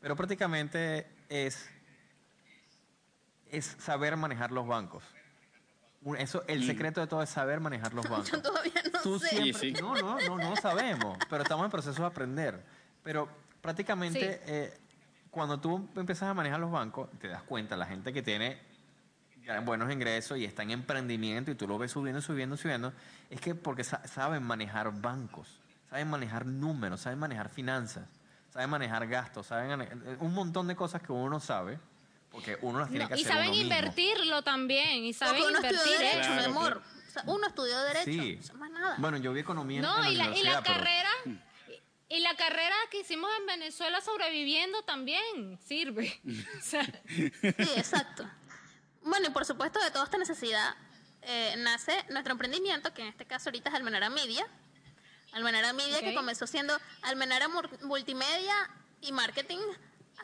[0.00, 1.68] Pero prácticamente es,
[3.50, 5.02] es saber manejar los bancos.
[6.18, 8.30] Eso, el secreto de todo es saber manejar los bancos.
[8.30, 9.28] Yo todavía no Tú sé.
[9.28, 9.82] siempre, Sí, sí.
[9.82, 12.62] no, no, no, no lo sabemos, pero estamos en proceso de aprender.
[13.02, 13.28] Pero
[13.60, 14.40] prácticamente Sí.
[14.46, 14.78] eh,
[15.30, 18.58] cuando tú empiezas a manejar los bancos, te das cuenta, la gente que tiene
[19.64, 22.92] buenos ingresos y está en emprendimiento y tú lo ves subiendo, subiendo, subiendo,
[23.30, 28.06] es que porque sa- saben manejar bancos, saben manejar números, saben manejar finanzas,
[28.52, 31.80] saben manejar gastos, saben un montón de cosas que uno no sabe,
[32.30, 33.74] porque uno las tiene No, que y hacer saben uno mismo.
[33.74, 36.72] invertirlo también, y saben uno invertir estudió Derecho, mi amor.
[36.72, 36.80] claro.
[37.08, 38.04] O sea, uno estudió Derecho.
[38.04, 38.38] Sí.
[38.40, 38.94] Eso más nada.
[38.98, 41.40] Bueno, yo vi economía en- No, en y la, y la universidad, pero- carrera, y,
[42.10, 46.20] y la carrera que hicimos en Venezuela sobreviviendo también sirve.
[46.58, 48.28] O sea, Sí, exacto.
[49.02, 50.74] Bueno, y por supuesto, de toda esta necesidad
[51.22, 54.46] eh, nace nuestro emprendimiento, que en este caso ahorita es Almenara Media.
[55.32, 57.48] Almenara Media, que comenzó siendo Almenara
[57.82, 58.54] Multimedia
[59.00, 59.58] y Marketing.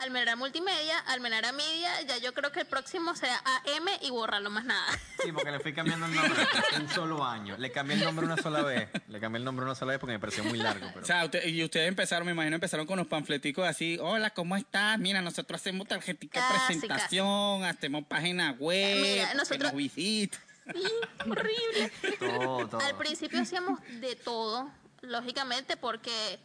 [0.01, 2.01] Almenara Multimedia, Almenara Media.
[2.03, 4.85] Ya yo creo que el próximo sea AM y bórralo más nada.
[5.23, 7.55] Sí, porque le fui cambiando el nombre un solo año.
[7.57, 8.89] Le cambié el nombre una sola vez.
[9.07, 10.87] Le cambié el nombre una sola vez porque me pareció muy largo.
[10.93, 11.03] Pero...
[11.03, 14.55] O sea, usted- y ustedes empezaron, me imagino, empezaron con los panfleticos así, hola, ¿cómo
[14.55, 14.99] estás?
[14.99, 20.37] Mira, nosotros hacemos tarjetica de Casi, presentación, hacemos página web, Mira, que nosotros- nos visita.
[20.73, 20.83] Sí,
[21.29, 21.91] horrible.
[22.19, 22.81] todo, todo.
[22.81, 24.69] Al principio hacíamos de todo,
[25.01, 26.39] lógicamente, porque,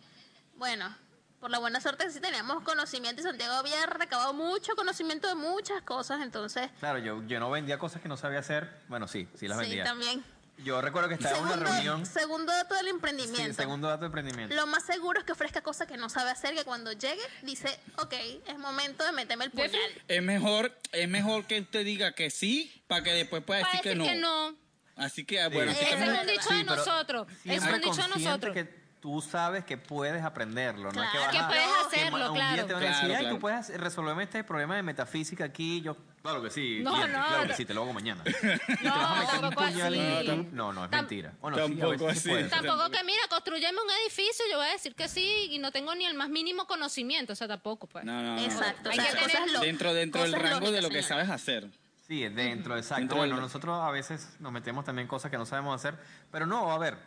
[0.56, 0.94] bueno,
[1.42, 5.34] por la buena suerte que sí teníamos conocimiento y Santiago había recabado mucho conocimiento de
[5.34, 8.70] muchas cosas, entonces, Claro, yo, yo no vendía cosas que no sabía hacer.
[8.86, 9.82] Bueno, sí, sí las sí, vendía.
[9.82, 10.22] también.
[10.58, 12.06] Yo recuerdo que estaba en una reunión.
[12.06, 13.54] segundo dato del Sí, emprendimiento.
[13.60, 14.54] segundo dato de emprendimiento.
[14.54, 17.76] Lo más seguro es que ofrezca cosas que no sabe hacer, que cuando llegue dice,
[17.98, 18.14] ok,
[18.46, 19.72] es momento de meterme el puñal.
[20.06, 23.98] Es mejor, es mejor que usted diga que sí, para que después pueda decir decir
[23.98, 24.52] que que no.
[24.52, 24.56] no.
[24.94, 27.26] Así que, bueno, aquí Ese Ese estamos- es un dicho Sí, de nosotros.
[27.44, 28.54] Ese es un dicho de nosotros.
[28.54, 32.28] que tú sabes que puedes aprenderlo, no es que vas Que a- puedes que hacerlo,
[32.28, 32.66] un día claro.
[32.68, 33.34] te van a decir, Claro, ay, claro.
[33.34, 35.80] tú puedes resolverme este problema de metafísica aquí.
[35.82, 36.80] Yo, claro que sí.
[36.84, 38.22] No, cliente, no, claro que sí, te lo hago mañana.
[38.82, 40.26] No, vas a meter un tampoco puñal en así.
[40.26, 40.48] YouTube.
[40.52, 41.32] No, no, es mentira.
[41.42, 42.48] A Tampoco sí así.
[42.48, 45.92] Tampoco que, mira, construyeme un edificio, yo voy a decir que sí y no tengo
[45.96, 48.04] ni el más mínimo conocimiento, o sea, tampoco, pues.
[48.04, 48.40] No, no, no.
[48.40, 51.24] Exacto, Hay o sea, que cosas lo- Dentro, dentro del rango de lo que señora.
[51.26, 51.68] sabes hacer.
[52.06, 53.00] Sí, es dentro, exacto.
[53.00, 55.98] Dentro bueno, del- nosotros a veces nos metemos también cosas que no sabemos hacer,
[56.30, 56.98] pero no, a ver,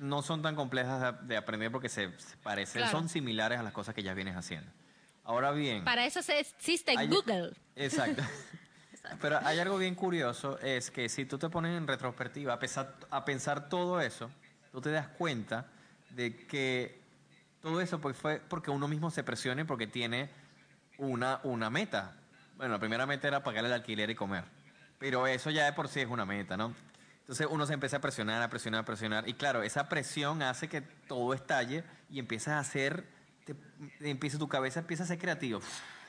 [0.00, 2.98] no son tan complejas de, de aprender porque se, se parecen, Claro.
[2.98, 4.70] son similares a las cosas que ya vienes haciendo.
[5.24, 7.52] Ahora bien, Para eso se existe Hay- Google.
[7.76, 8.22] Exacto.
[9.20, 12.94] Pero hay algo bien curioso, es que si tú te pones en retrospectiva a, pesar-
[13.10, 14.30] a pensar todo eso,
[14.72, 15.66] tú te das cuenta
[16.10, 17.00] de que
[17.60, 20.30] todo eso pues fue porque uno mismo se presione porque tiene
[20.98, 22.14] una, una meta.
[22.56, 24.44] Bueno, la primera meta era pagar el alquiler y comer.
[24.98, 26.74] Pero eso ya de por sí es una meta, ¿no?
[27.30, 29.28] Entonces uno se empieza a presionar, a presionar, a presionar.
[29.28, 33.06] Y claro, esa presión hace que todo estalle y empiezas a hacer,
[33.44, 33.54] te,
[34.00, 35.60] empieza, tu cabeza empieza a ser creativa.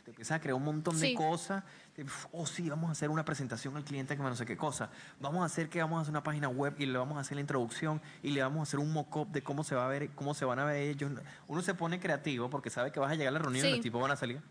[0.04, 1.64] Te empiezas a crear un montón de cosas.
[1.94, 4.90] Te- Oh, sí, vamos a hacer una presentación al cliente que no sé qué cosa.
[5.20, 7.36] Vamos a hacer que vamos a hacer una página web y le vamos a hacer
[7.36, 10.10] la introducción y le vamos a hacer un mock-up de cómo se va a ver,
[10.16, 11.12] cómo se van a ver ellos.
[11.46, 13.82] Uno se pone creativo porque sabe que vas a llegar a la reunión y los
[13.84, 14.42] tipos van a salir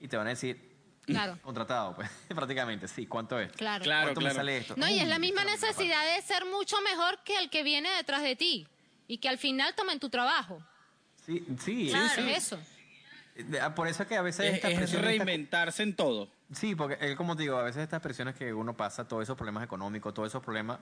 [0.00, 0.69] y te van a decir,
[1.10, 3.50] Claro, contratado, pues, prácticamente, sí, ¿cuánto es?
[3.52, 3.82] claro.
[3.84, 4.36] Claro, ¿Cuánto me claro.
[4.36, 4.74] sale esto?
[4.76, 8.22] No, y es la misma necesidad de ser mucho mejor que el que viene detrás
[8.22, 8.66] de ti
[9.06, 10.62] y que al final tomen tu trabajo.
[11.26, 12.30] Sí, sí, Claro, sí.
[12.30, 12.58] eso.
[13.36, 13.44] Eh,
[13.74, 16.28] Por eso es que a veces Es, estas es reinventarse en todo.
[16.52, 19.36] Sí, porque eh, como te digo, a veces estas presiones que uno pasa, todos esos
[19.36, 20.78] problemas económicos, todos esos problemas,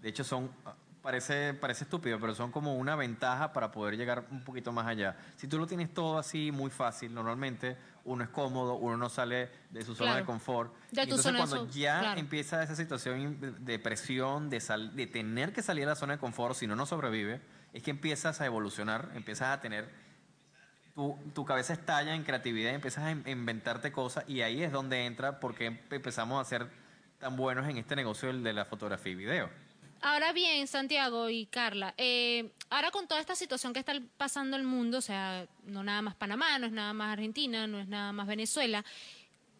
[0.00, 0.74] de hecho son, ah,
[1.10, 5.16] parece, parece estúpido, pero son como una ventaja para poder llegar un poquito más allá.
[5.36, 9.48] Si tú lo tienes todo así muy fácil, normalmente uno es cómodo, uno no sale
[9.70, 10.20] de su zona Claro.
[10.22, 10.74] de confort.
[10.90, 12.18] Y entonces cuando ya claro.
[12.20, 16.18] empieza esa situación de- presión, de, sal- de tener que salir de la zona de
[16.18, 17.40] confort, si no, no sobrevive,
[17.72, 19.88] es que empiezas a evolucionar, empiezas a tener
[20.96, 24.72] tu, tu cabeza estalla en creatividad y empiezas a in- inventarte cosas y ahí es
[24.72, 26.66] donde entra porque em- empezamos a ser
[27.20, 29.65] tan buenos en este negocio de la fotografía y video.
[30.06, 34.62] Ahora bien, Santiago y Carla, eh, ahora con toda esta situación que está pasando el
[34.62, 38.12] mundo, o sea, no nada más Panamá, no es nada más Argentina, no es nada
[38.12, 38.84] más Venezuela,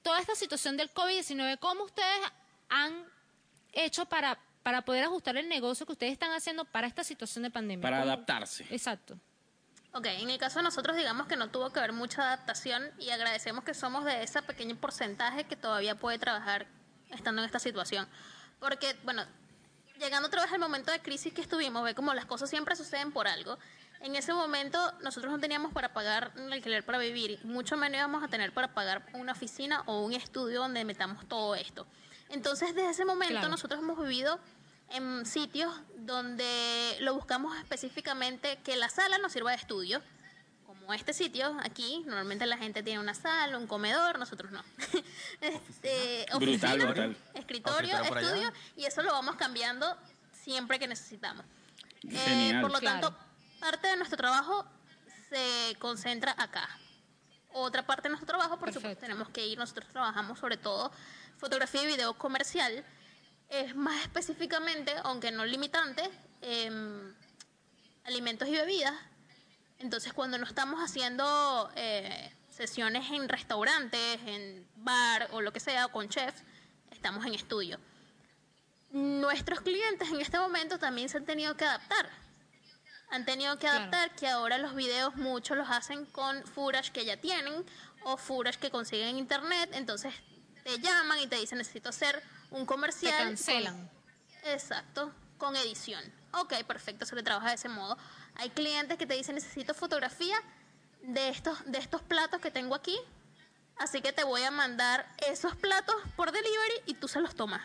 [0.05, 2.21] toda esta situación del COVID-19, ¿cómo ustedes
[2.69, 2.95] han
[3.73, 7.51] hecho para, para poder ajustar el negocio que ustedes están haciendo para esta situación de
[7.51, 7.83] pandemia?
[7.83, 8.13] Para ¿Cómo?
[8.13, 8.69] adaptarse.
[8.71, 9.19] Exacto.
[9.95, 13.11] Ok, en el caso de nosotros digamos que no tuvo que haber mucha adaptación y
[13.11, 16.69] agradecemos que somos de ese pequeño porcentaje que todavía puede trabajar
[17.11, 18.07] estando en esta situación.
[18.61, 19.27] Porque, bueno,
[19.99, 23.13] llegando otra vez al momento de crisis que estuvimos, ve como las cosas siempre suceden
[23.13, 23.59] por algo.
[24.01, 28.23] En ese momento nosotros no teníamos para pagar un alquiler para vivir, mucho menos íbamos
[28.23, 31.87] a tener para pagar una oficina o un estudio donde metamos todo esto.
[32.29, 33.49] Entonces, desde ese momento Claro.
[33.49, 34.39] nosotros hemos vivido
[34.91, 40.03] en sitios donde lo buscamos específicamente que la sala nos sirva de estudio,
[40.67, 44.63] como este sitio aquí, normalmente la gente tiene una sala, un comedor, nosotros no.
[45.41, 47.17] este, Brutal, oficina, brutal.
[47.51, 48.21] Escritorio, allá.
[48.21, 49.97] estudio, y eso lo vamos cambiando
[50.33, 51.45] siempre que necesitamos.
[52.09, 53.01] Eh, por lo Claro.
[53.11, 53.19] tanto,
[53.61, 54.67] parte de nuestro trabajo
[55.31, 56.69] se concentra acá.
[57.53, 59.07] Otra parte de nuestro trabajo, por supuesto, Perfecto.
[59.07, 60.93] tenemos que ir, nosotros trabajamos sobre todo
[61.39, 62.85] fotografía y video comercial,
[63.49, 66.03] es más específicamente, aunque no limitante,
[66.43, 67.15] em,
[68.05, 68.95] alimentos y bebidas.
[69.79, 75.89] Entonces, cuando no estamos haciendo eh, sesiones en restaurantes, en bar o lo que sea,
[75.89, 76.43] con chefs,
[76.97, 77.79] estamos en estudio.
[78.91, 82.09] Nuestros clientes en este momento también se han tenido que adaptar.
[83.11, 83.79] Han tenido que Claro.
[83.79, 87.65] adaptar que ahora los videos muchos los hacen con footage que ya tienen
[88.05, 89.71] o footage que consiguen en internet.
[89.75, 90.13] Entonces
[90.65, 93.15] te llaman y te dicen necesito hacer un comercial.
[93.19, 93.91] con- cancelan.
[94.45, 96.03] Exacto, con edición.
[96.33, 97.97] Ok, perfecto, se le trabaja de ese modo.
[98.37, 100.37] Hay clientes que te dicen necesito fotografía
[101.03, 102.99] de estos, de estos platos que tengo aquí,
[103.79, 107.63] así que te voy a mandar esos platos por delivery y tú se los tomas.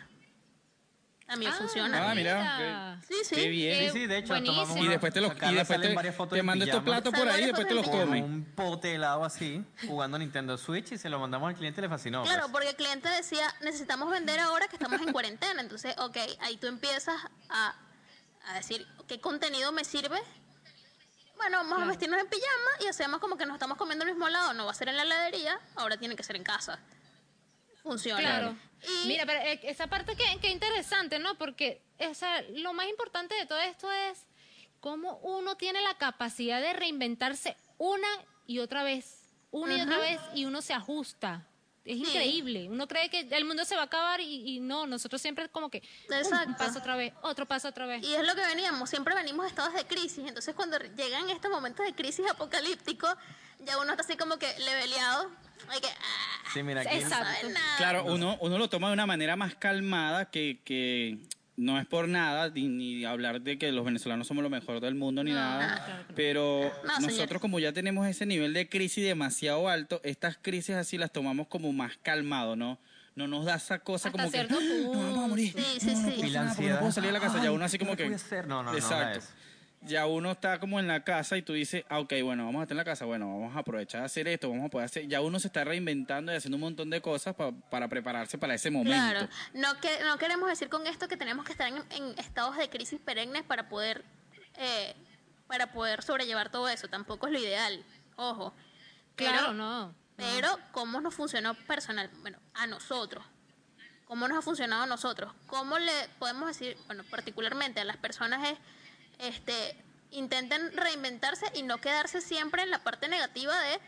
[1.28, 2.12] También Ah, funciona.
[2.12, 3.00] Ah, mira.
[3.08, 3.36] Sí, sí.
[3.36, 3.84] Qué bien.
[3.84, 5.94] Eh, Sí, sí, de hecho, tomamos Y después te los, a y Carla después te,
[5.94, 8.22] varias fotos te mando estos platos por ahí y después te los comes.
[8.22, 11.84] Un pote de helado así, jugando Nintendo Switch y se lo mandamos al cliente y
[11.84, 12.24] le fascinó.
[12.24, 12.52] Claro, pues.
[12.52, 15.62] porque el cliente decía, necesitamos vender ahora que estamos en cuarentena.
[15.62, 17.16] Entonces, ok, ahí tú empiezas
[17.48, 17.76] a,
[18.48, 20.20] a decir, ¿qué contenido me sirve?
[21.42, 24.28] Bueno, vamos a vestirnos en pijama y hacemos como que nos estamos comiendo el mismo
[24.28, 24.54] helado.
[24.54, 26.80] No va a ser en la heladería, ahora tiene que ser en casa.
[27.82, 28.22] Funciona.
[28.22, 28.56] Claro.
[28.84, 31.34] Y Mira, pero eh, esa parte que, que interesante, ¿no?
[31.40, 34.28] Porque esa, lo más importante de todo esto es
[34.80, 38.08] cómo uno tiene la capacidad de reinventarse una
[38.46, 41.48] y otra vez, una y otra vez, y uno se ajusta.
[41.84, 42.04] Es Sí.
[42.06, 42.68] increíble.
[42.70, 45.70] Uno cree que el mundo se va a acabar y, y no, nosotros siempre como
[45.70, 46.50] que Exacto.
[46.50, 48.04] un paso otra vez, otro paso otra vez.
[48.04, 50.20] Y es lo que veníamos, siempre venimos de estados de crisis.
[50.28, 53.16] Entonces, cuando llegan estos momentos de crisis apocalípticos,
[53.60, 55.32] ya uno está así como que leveleado.
[55.70, 55.88] Hay que.
[55.88, 57.48] ah, Sí, mira, aquí Exacto.
[57.48, 57.78] no nada.
[57.78, 61.18] Claro, uno, uno lo toma de una manera más calmada que, que
[61.58, 64.96] no es por nada, ni, ni hablar de que los venezolanos somos lo mejor del
[64.96, 66.16] mundo ni No, nada, no, claro que no.
[66.16, 67.02] pero señor.
[67.12, 71.48] nosotros como ya tenemos ese nivel de crisis demasiado alto, estas crisis así las tomamos
[71.48, 72.80] como más calmado, ¿no?
[73.14, 75.88] No nos da esa cosa Hasta como que cierto "No, vamos a morir, Sí, sí,
[75.88, 76.14] no, no sí.
[76.16, 77.56] puedo Y la nada porque no puedo salir de la casa, ya ansiedad.
[77.56, 78.48] uno así como Ay, ¿qué que hacer?
[78.48, 79.20] No, no, no, Exacto.
[79.20, 79.26] no.
[79.82, 82.64] Ya uno está como en la casa y tú dices, ah, ok, bueno, vamos a
[82.64, 85.08] estar en la casa, bueno, vamos a aprovechar de hacer esto, vamos a poder hacer,
[85.08, 88.54] ya uno se está reinventando y haciendo un montón de cosas pa- para prepararse para
[88.54, 88.96] ese momento.
[88.96, 92.58] Claro, no, que, no queremos decir con esto que tenemos que estar en, en estados
[92.58, 94.04] de crisis perennes para poder,
[94.58, 94.96] eh,
[95.48, 96.88] para poder sobrellevar todo eso.
[96.88, 97.84] Tampoco es lo ideal,
[98.16, 98.54] ojo.
[99.16, 99.96] Pero- claro, no.
[100.18, 102.10] Pero, ¿cómo nos funcionó personal?
[102.22, 103.24] Bueno, a nosotros.
[104.06, 105.34] ¿Cómo nos ha funcionado a nosotros?
[105.48, 108.58] ¿Cómo le podemos decir, bueno, particularmente a las personas es,
[109.22, 109.76] este,
[110.12, 113.80] intenten reinventarse y no quedarse siempre en la parte negativa de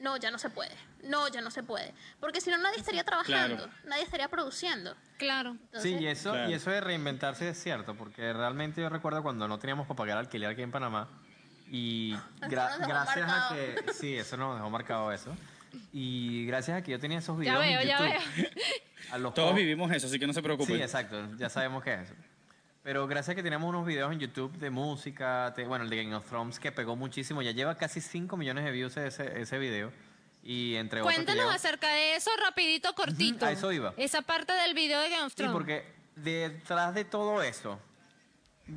[0.00, 1.94] no, ya no se puede, no, ya no se puede.
[2.20, 3.72] Porque si no, nadie estaría trabajando, Claro.
[3.86, 4.94] nadie estaría produciendo.
[5.16, 5.50] Claro.
[5.52, 6.50] Entonces, Sí, y eso, Claro.
[6.50, 10.18] y eso de reinventarse es cierto, porque realmente yo recuerdo cuando no teníamos para pagar
[10.18, 11.08] alquiler aquí en Panamá
[11.70, 15.34] y gra- gracias a que sí, eso nos dejó marcado eso.
[15.92, 18.50] Y gracias a que yo tenía esos Ya videos veo, en ya YouTube, veo.
[19.12, 20.76] a los Todos vivimos eso, así que no se preocupen.
[20.76, 22.14] Sí, exacto, ya sabemos qué es eso.
[22.86, 25.96] Pero gracias a que tenemos unos videos en YouTube de música, te- bueno, el de
[26.04, 29.58] Game of Thrones que pegó muchísimo, ya lleva casi 5 millones de views ese, ese
[29.58, 29.90] video.
[30.44, 33.44] Y entre Cuéntanos acerca de eso rapidito, cortito.
[33.44, 33.92] a eso iba.
[33.96, 35.52] Esa parte del video de Game of Sí, Thrones.
[35.52, 37.80] porque detrás de todo eso,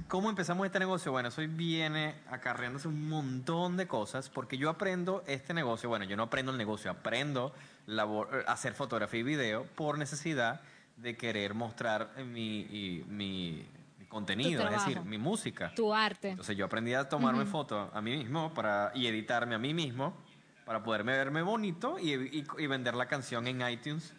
[0.08, 1.12] ¿cómo empezamos este negocio?
[1.12, 6.18] Bueno, eso viene acarreándose un montón de cosas, porque yo aprendo este negocio, bueno, yo
[6.18, 7.54] no aprendo el negocio, aprendo
[7.86, 10.62] labor- hacer fotografía y video por necesidad
[10.98, 13.79] de querer mostrar mi, y- mi, mi
[14.10, 15.72] contenido, es decir, mi música.
[15.76, 16.30] Tu arte.
[16.32, 20.18] Entonces yo aprendí a tomarme fotos a mí mismo para, y editarme a mí mismo
[20.66, 24.14] para poderme verme bonito y, y- y vender la canción en iTunes.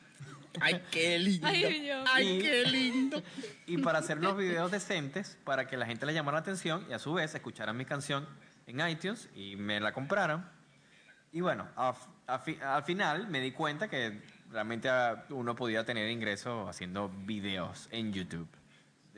[0.61, 1.46] Ay, qué lindo.
[1.46, 2.09] Ay, Dios.
[2.12, 3.22] Ay, Y- qué lindo.
[3.66, 6.92] y para hacer unos videos decentes para que la gente le llamara la atención y
[6.92, 8.26] a su vez escucharan mi canción
[8.66, 10.50] en iTunes y me la compraran.
[11.33, 11.94] Y bueno, a-
[12.26, 17.09] a fi- al final me di cuenta que realmente ah, uno podía tener ingresos haciendo
[17.09, 18.48] videos en YouTube.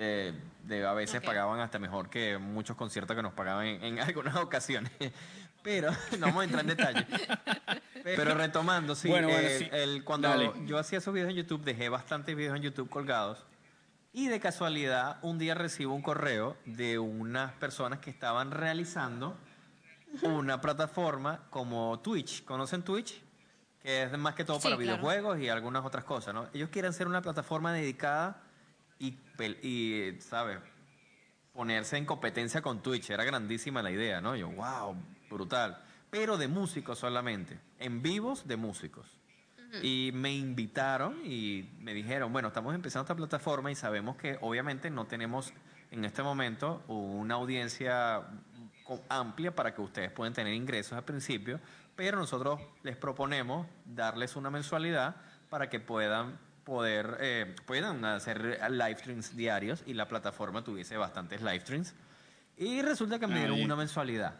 [0.02, 0.34] De,
[0.64, 1.26] de- a veces Ok.
[1.26, 4.90] pagaban hasta mejor que muchos conciertos que nos pagaban en, en algunas ocasiones.
[5.62, 7.06] Pero no vamos a entrar en detalle.
[8.04, 9.68] Pero retomando, sí, Bueno, bueno, eh, sí.
[9.70, 10.50] el- cuando Dale.
[10.66, 13.44] yo hacía esos videos en YouTube, dejé bastantes videos en YouTube colgados.
[14.12, 19.36] Y de casualidad, un día recibo un correo de unas personas que estaban realizando
[20.22, 22.44] una plataforma como Twitch.
[22.44, 23.22] ¿Conocen Twitch?
[23.80, 24.92] Que es más que todo Sí, para claro.
[24.98, 26.48] videojuegos y algunas otras cosas, ¿no?
[26.52, 28.42] Ellos quieren hacer una plataforma dedicada
[29.02, 29.18] y,
[29.66, 30.58] y ¿sabes?
[31.52, 33.10] Ponerse en competencia con Twitch.
[33.10, 34.36] Era grandísima la idea, ¿no?
[34.36, 34.96] Yo, wow,
[35.28, 35.82] brutal.
[36.10, 37.58] Pero de músicos solamente.
[37.78, 39.06] En vivos de músicos.
[39.82, 44.90] Y me invitaron y me dijeron, bueno, estamos empezando esta plataforma y sabemos que obviamente
[44.90, 45.54] no tenemos
[45.90, 48.22] en este momento una audiencia
[49.08, 51.58] amplia para que ustedes puedan tener ingresos al principio,
[51.96, 55.16] pero nosotros les proponemos darles una mensualidad
[55.48, 61.40] para que puedan poder eh, puedan hacer live streams diarios y la plataforma tuviese bastantes
[61.42, 61.94] live streams
[62.56, 64.34] y resulta que me dieron una mensualidad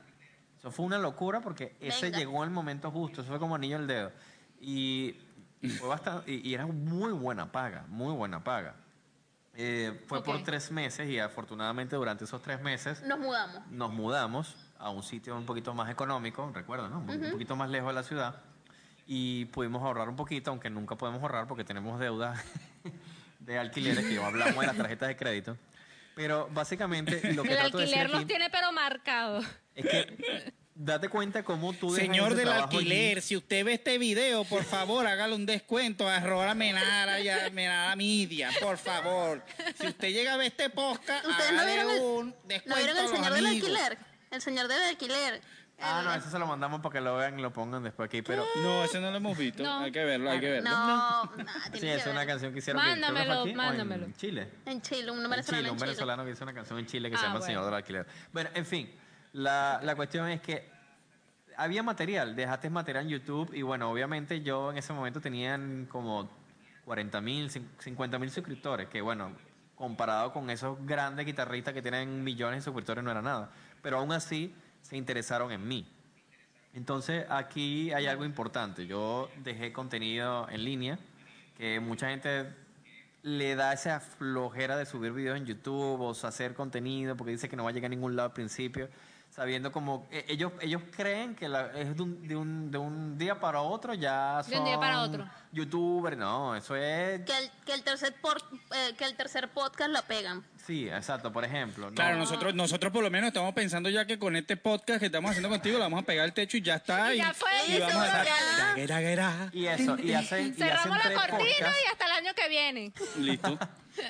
[0.59, 2.19] eso fue una locura porque ese Venga.
[2.19, 4.13] llegó el momento justo, eso fue como anillo al dedo.
[4.61, 5.17] Y,
[5.61, 8.77] y fue bastante, y, y era muy buena paga, muy buena paga.
[9.55, 10.45] Eh, fue por Ok.
[10.45, 13.67] tres meses y afortunadamente durante esos tres meses Nos mudamos.
[13.73, 16.99] nos mudamos a un sitio un poquito más económico, recuerda, ¿no?
[17.01, 18.37] Un, po- un poquito más lejos de la ciudad.
[19.07, 22.43] Y pudimos ahorrar un poquito, aunque nunca podemos ahorrar porque tenemos deuda
[23.41, 25.57] de alquileres, que hablamos de las tarjetas de crédito.
[26.15, 29.41] Pero básicamente lo que El trato de decir alquiler los aquí tiene pero marcado.
[29.75, 32.77] es que date cuenta cómo tú dejas Señor ese del trabajo allí.
[32.79, 37.29] alquiler, si usted ve este video, por favor, hágale un descuento a Rora Menara y
[37.31, 39.43] a Menara Media, por favor.
[39.81, 42.77] Si usted llega a ver este podcast, ¿Ustedes no hágale vieron el, un descuento ¿no
[42.77, 43.69] vieron a el los señor del amigos.
[43.71, 43.99] alquiler?
[44.31, 45.41] El señor del alquiler.
[45.83, 48.23] Ah, no, eso se lo mandamos para que lo vean y lo pongan después aquí.
[48.23, 49.63] Pero No, ese no lo hemos visto.
[49.63, 49.79] No.
[49.81, 50.71] hay que verlo, hay que verlo.
[50.71, 52.83] No, nah, sí, es una canción que hicieron.
[52.83, 54.05] que creo que fue Mándamelo, aquí o mándamelo.
[54.07, 54.49] En Chile.
[54.67, 55.87] En Chile, un En venezolano Chile, en un Chile.
[55.89, 57.77] venezolano que hizo una canción en Chile que se Ah, llama El Señor bueno.
[57.77, 58.07] del Alquiler.
[58.33, 58.91] Bueno, en fin,
[59.33, 60.71] la, la cuestión es que
[61.57, 66.31] había material, dejaste material en YouTube y bueno, obviamente yo en ese momento tenían como
[66.85, 69.33] 40 mil, 50 mil suscriptores, que bueno,
[69.75, 73.51] comparado con esos grandes guitarristas que tienen millones de suscriptores no era nada,
[73.83, 75.87] pero aún así se interesaron en mí.
[76.75, 78.87] Entonces aquí hay algo importante.
[78.87, 80.99] Yo dejé contenido en línea
[81.57, 82.55] que mucha gente
[83.23, 87.57] le da esa flojera de subir videos en YouTube o hacer contenido porque dice que
[87.57, 88.89] no va a llegar a ningún lado al principio,
[89.31, 93.17] sabiendo como eh, ellos ellos creen que la- es de un, de, un, de un
[93.19, 95.25] día para otro ya son De un día para otro.
[95.53, 98.43] youtubers, no, eso es Que el, que el tercer por-
[98.75, 100.43] eh, que el tercer podcast lo pegan.
[100.67, 101.95] Sí, exacto, por ejemplo, no.
[101.95, 105.31] Claro, nosotros, nosotros por lo menos estamos pensando ya que con este podcast que estamos
[105.31, 107.15] haciendo contigo, lo vamos a pegar al techo y ya está.
[107.15, 109.51] Y ya fue, y y vamos a estar.
[109.53, 111.79] y eso y hacen y Cerramos hacen la tres cortina podcasts.
[111.85, 112.93] y hasta el año que viene.
[113.19, 113.59] Listo.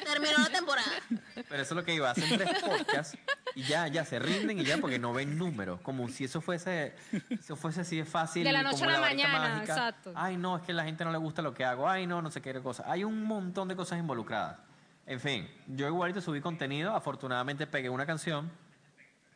[0.04, 0.88] Terminó la temporada.
[1.34, 3.18] Pero eso es lo que iba, hacen tres podcasts
[3.54, 5.80] y ya, ya se rinden y ya porque no ven números.
[5.80, 6.94] Como si eso fuese,
[7.30, 8.44] eso fuese así de fácil.
[8.44, 9.72] De la noche como a la mañana, mágica.
[9.72, 10.12] exacto.
[10.14, 11.88] Ay, no, es que a la gente no le gusta lo que hago.
[11.88, 12.84] Ay, no, no sé qué cosa.
[12.86, 14.58] Hay un montón de cosas involucradas.
[15.06, 16.94] En fin, yo igualito subí contenido.
[16.94, 18.50] Afortunadamente pegué una canción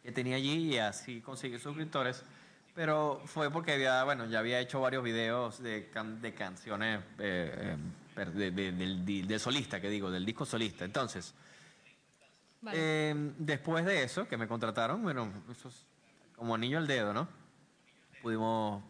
[0.03, 2.25] que tenía allí y así conseguí suscriptores.
[2.75, 7.77] Pero fue porque había, bueno, ya había hecho varios videos de, can- de canciones eh,
[8.15, 10.85] per- de, de- del solista, que digo, del disco solista.
[10.85, 11.35] Entonces,
[12.61, 12.79] Vale.
[12.81, 15.87] Eh, después de eso, que me contrataron, bueno, eso es
[16.37, 17.29] como anillo al dedo, ¿no?
[18.23, 18.83] Pudimos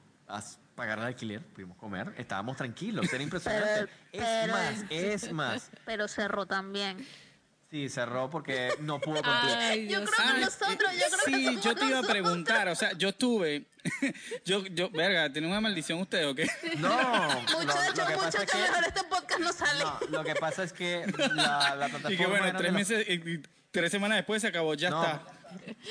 [0.74, 3.66] pagar el alquiler, pudimos comer, estábamos tranquilos, era impresionante.
[4.12, 5.70] Pero- es pero- más, es más.
[5.84, 7.06] Pero cerró también.
[7.70, 9.56] Sí, cerró porque no pudo cumplir.
[9.56, 12.00] Ay, Yo Dios creo que nosotros, yo creo que Sí, somos yo te iba a
[12.00, 12.10] nosotros.
[12.10, 13.66] preguntar, o sea, yo estuve,
[14.44, 16.46] yo, yo, verga, ¿tiene una maldición usted o qué?
[16.78, 16.88] No,
[17.42, 19.84] Muchachos, pasa es muchachos, que- mejor este podcast no sale.
[19.84, 23.42] no, lo que pasa es que la, la plataforma Y que bueno, tres meses, y
[23.72, 25.02] tres semanas después se acabó, ya No.
[25.02, 25.22] está.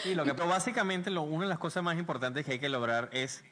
[0.04, 2.70] Sí, lo que pero básicamente lo, una de las cosas más importantes que hay que
[2.70, 3.44] lograr es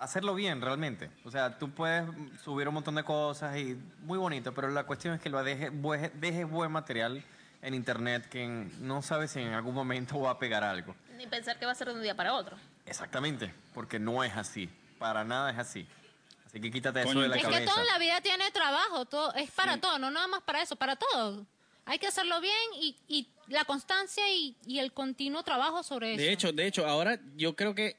[0.00, 1.10] hacerlo bien realmente.
[1.24, 2.04] O sea, tú puedes
[2.42, 5.70] subir un montón de cosas y muy bonito, pero la cuestión es que lo dejes
[6.14, 7.22] dejes buen material
[7.62, 8.46] en internet que
[8.80, 10.96] no sabes si en algún momento va a pegar algo.
[11.16, 12.56] Ni pensar que va a ser de un día para otro.
[12.86, 14.68] Exactamente, porque no es así.
[14.98, 15.86] Para nada es así.
[16.46, 17.60] Así que quítate Coño, eso de la Es cabeza.
[17.60, 20.62] que todo en la vida tiene trabajo, todo es para todo, no nada más para
[20.62, 21.46] eso, para todo.
[21.84, 26.22] Hay que hacerlo bien y, y la constancia y, y el continuo trabajo sobre eso.
[26.22, 27.96] De hecho, de hecho, ahora yo creo que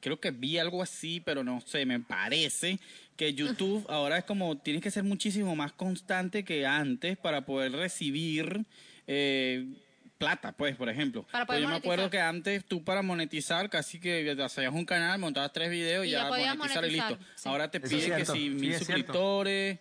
[0.00, 2.78] creo que vi algo así, pero no sé, me parece
[3.16, 7.72] que YouTube ahora es como tienes que ser muchísimo más constante que antes para poder
[7.72, 8.64] recibir
[9.06, 9.66] eh,
[10.18, 11.24] plata, pues, por ejemplo.
[11.32, 12.10] Para Pues poder yo me acuerdo monetizar.
[12.10, 16.12] que antes tú para monetizar casi que hacías un canal, montabas tres videos y, Y
[16.12, 17.04] ya podías monetizar y listo.
[17.10, 17.48] monetizar, sí.
[17.48, 18.84] Ahora te piden que si sí, mil cierto.
[18.84, 19.78] suscriptores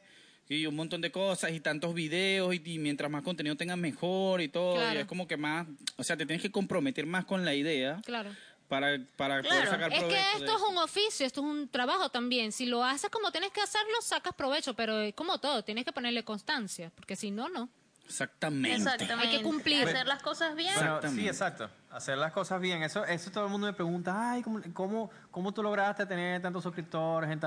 [0.52, 4.42] y un montón de cosas y tantos videos y, y mientras más contenido tengas mejor
[4.42, 4.76] y todo.
[4.76, 4.98] Claro.
[4.98, 5.68] Y es como que más,
[5.98, 8.32] o sea, te tienes que comprometer más con la idea Claro.
[8.70, 9.72] Para, para poder Claro.
[9.72, 10.08] sacar Es provecho.
[10.22, 12.52] que de esto es un oficio, esto es un trabajo también.
[12.52, 15.92] Si lo haces como tienes que hacerlo, sacas provecho, pero es como todo, tienes que
[15.92, 17.68] ponerle constancia, porque si no, no.
[18.06, 18.76] Exactamente.
[18.76, 19.28] Exactamente.
[19.28, 19.88] Hay que cumplir.
[19.88, 20.74] Hacer las cosas bien.
[20.76, 21.70] Bueno, sí, exacto.
[21.92, 22.82] Hacer las cosas bien.
[22.82, 26.64] Eso, eso todo el mundo me pregunta, ay, ¿cómo, cómo, cómo tú lograste tener tantos
[26.64, 27.38] suscriptores?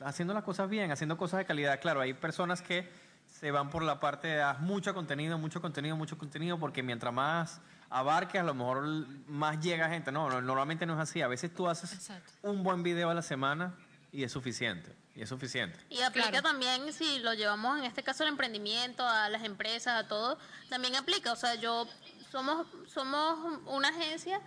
[0.00, 1.80] haciendo las cosas bien, haciendo cosas de calidad.
[1.80, 2.88] Claro, hay personas que
[3.40, 7.14] se van por la parte de haz mucho contenido, mucho contenido, mucho contenido, porque mientras
[7.14, 7.60] más
[7.90, 8.82] abarques, a lo mejor
[9.28, 10.12] más llega gente.
[10.12, 11.22] No, no, normalmente no es así.
[11.22, 12.32] A veces tú haces Exacto.
[12.42, 13.74] un buen video a la semana
[14.12, 14.94] y es suficiente.
[15.14, 15.78] Y es suficiente.
[15.90, 16.42] Y aplica Claro.
[16.48, 20.94] también, si lo llevamos en este caso al emprendimiento, a las empresas, a todo, también
[20.96, 21.32] aplica.
[21.32, 21.88] O sea, yo
[22.30, 24.40] somos, somos una agencia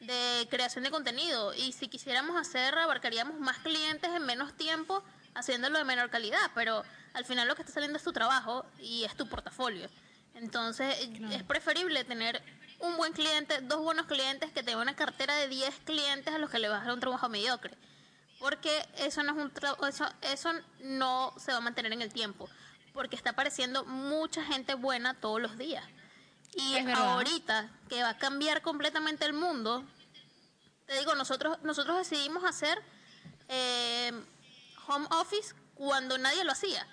[0.00, 5.02] de creación de contenido y si quisiéramos hacer, abarcaríamos más clientes en menos tiempo
[5.34, 6.82] haciéndolo de menor calidad, pero
[7.14, 9.88] al final lo que está saliendo es tu trabajo y es tu portafolio.
[10.34, 10.94] Entonces
[11.30, 12.42] es preferible tener
[12.80, 16.50] un buen cliente, dos buenos clientes que tengan una cartera de 10 clientes a los
[16.50, 17.76] que le vas a dar un trabajo mediocre.
[18.38, 20.50] Porque eso no es un tra- eso eso
[20.80, 22.48] no se va a mantener en el tiempo
[22.92, 25.84] porque está apareciendo mucha gente buena todos los días.
[26.54, 29.84] Y Es ahorita que va a cambiar completamente el mundo
[30.86, 32.80] te digo nosotros nosotros decidimos hacer
[33.48, 34.12] eh,
[34.86, 36.86] home office cuando nadie lo hacía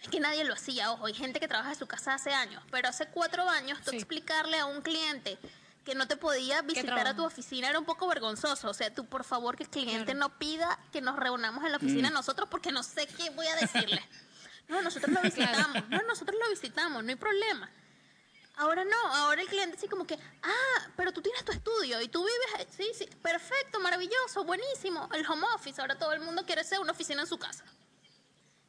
[0.00, 2.62] es que nadie lo hacía, ojo, hay gente que trabaja en su casa hace años,
[2.70, 3.96] pero hace cuatro años tú Sí.
[3.96, 5.38] explicarle a un cliente
[5.84, 8.68] que no te podía visitar a tu oficina era un poco vergonzoso.
[8.68, 10.18] O sea, tú por favor que el cliente Claro.
[10.20, 11.82] no pida que nos reunamos en la Mm.
[11.84, 14.02] oficina nosotros porque no sé qué voy a decirle.
[14.68, 15.88] No, nosotros lo visitamos.
[15.88, 17.70] No, nosotros lo visitamos, no hay problema.
[18.56, 22.08] Ahora no, ahora el cliente así como que, ah, pero tú tienes tu estudio y
[22.08, 22.66] tú vives, ahí".
[22.76, 26.92] sí, sí, perfecto, maravilloso, buenísimo, el home office, ahora todo el mundo quiere ser una
[26.92, 27.64] oficina en su casa.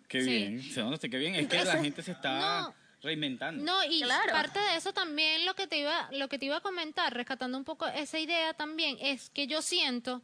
[0.09, 0.29] Qué Sí.
[0.29, 0.61] bien.
[0.63, 1.07] ¿Se nota?
[1.07, 1.35] Qué bien.
[1.35, 2.75] Es que la gente se está no.
[3.01, 3.63] reinventando.
[3.63, 4.31] No, y Claro.
[4.33, 7.57] parte de eso también lo que te iba, lo que te iba a comentar, rescatando
[7.57, 10.21] un poco esa idea también, es que yo siento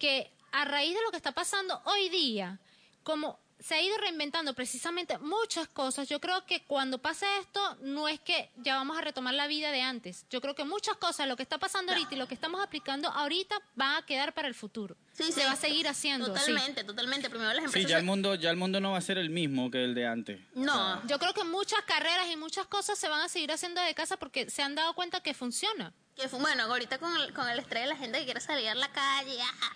[0.00, 2.58] que a raíz de lo que está pasando hoy día,
[3.02, 8.06] como se ha ido reinventando precisamente muchas cosas, yo creo que cuando pase esto no
[8.08, 10.24] es que ya vamos a retomar la vida de antes.
[10.30, 13.08] Yo creo que muchas cosas, lo que está pasando ahorita y lo que estamos aplicando
[13.08, 14.96] ahorita va a quedar para el futuro.
[15.12, 15.40] Sí, se sí.
[15.40, 16.26] va a seguir haciendo.
[16.26, 16.32] sí.
[16.32, 17.28] Totalmente, totalmente.
[17.30, 19.70] Primero las Sí, ya el mundo, ya el mundo no va a ser el mismo
[19.70, 20.40] que el de antes.
[20.54, 23.94] No, Yo creo que muchas carreras y muchas cosas se van a seguir haciendo de
[23.94, 25.92] casa porque se han dado cuenta que funciona.
[26.14, 28.74] que bueno, ahorita con el, con el estrés de la gente que quiere salir a
[28.74, 29.38] la calle.
[29.42, 29.72] ah,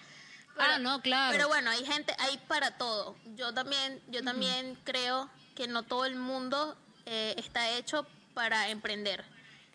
[0.59, 1.33] Ah, no, claro.
[1.33, 3.17] Pero bueno, hay gente, hay para todo.
[3.37, 6.77] Yo también, yo también creo que no todo el mundo
[7.07, 9.25] eh, está hecho para emprender.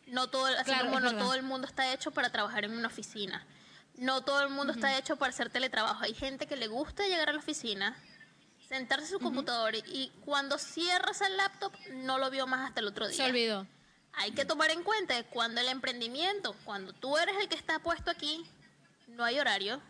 [0.08, 1.20] No todo, así Claro, como no verdad.
[1.20, 3.46] todo el mundo está hecho para trabajar en una oficina.
[3.96, 6.04] No todo el mundo está hecho para hacer teletrabajo.
[6.04, 7.98] Hay gente que le gusta llegar a la oficina,
[8.70, 12.80] sentarse en su computador y, y cuando cierras el laptop no lo vio más hasta
[12.80, 13.18] el otro día.
[13.18, 13.68] Se olvidó.
[14.14, 17.80] Hay que tomar en cuenta que cuando el emprendimiento, cuando tú eres el que está
[17.80, 18.46] puesto aquí,
[19.08, 19.82] no hay horario,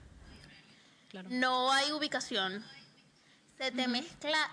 [1.10, 1.28] Claro.
[1.32, 2.66] no hay ubicación,
[3.58, 4.50] se te mezcla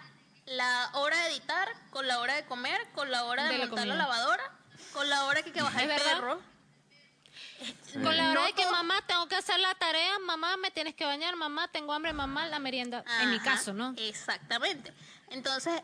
[0.47, 3.67] la hora de editar con la hora de comer, con la hora de, De la
[3.67, 4.09] montar la comida.
[4.09, 4.51] lavadora,
[4.93, 6.15] con la hora que que bajar el verdad.
[6.15, 6.41] perro.
[7.95, 10.95] Con la hora No de que mamá tengo que hacer la tarea, mamá me tienes
[10.95, 13.05] que bañar, mamá tengo hambre, mamá la merienda.
[13.21, 13.95] En mi caso, ¿no?
[13.97, 14.93] Exactamente.
[15.31, 15.81] Entonces,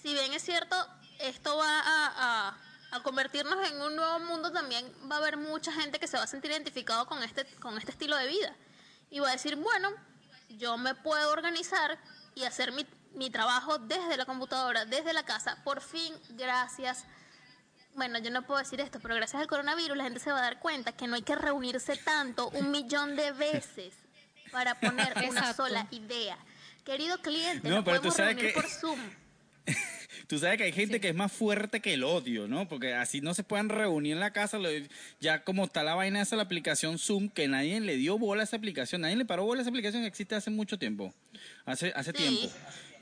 [0.00, 0.76] si bien es cierto,
[1.18, 2.06] esto va a,
[2.48, 2.58] a-
[2.96, 6.22] a convertirnos en un nuevo mundo también va a haber mucha gente que se va
[6.22, 8.54] a sentir identificado con este, con este estilo de vida.
[9.10, 9.90] Y va a decir, bueno,
[10.56, 11.98] yo me puedo organizar
[12.34, 15.58] y hacer mi, mi trabajo desde la computadora, desde la casa.
[15.64, 17.04] Por fin, gracias.
[17.94, 20.42] Bueno, yo no puedo decir esto, pero gracias al coronavirus la gente se va a
[20.42, 23.94] dar cuenta que no hay que reunirse tanto, un millón de veces,
[24.50, 26.36] para poner una sola idea.
[26.84, 28.98] Querido cliente, No, nos pero tú sabes reunir que- por Zoom.
[30.26, 32.66] Tú sabes que hay gente que es más fuerte que el odio, ¿no?
[32.66, 34.58] Porque así no se pueden reunir en la casa.
[34.58, 34.68] lo-
[35.20, 38.44] ya como está la vaina esa, la aplicación Zoom, que nadie le dio bola a
[38.44, 39.02] esa aplicación.
[39.02, 41.12] Nadie le paró bola a esa aplicación que existe hace mucho tiempo.
[41.66, 42.16] Hace, hace Sí.
[42.16, 42.50] tiempo.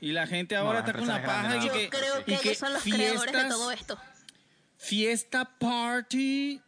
[0.01, 2.57] Y la gente ahora está con la paja y que, Yo creo que y ellos
[2.57, 3.97] son los creadores de todo esto.
[4.77, 6.59] fiesta party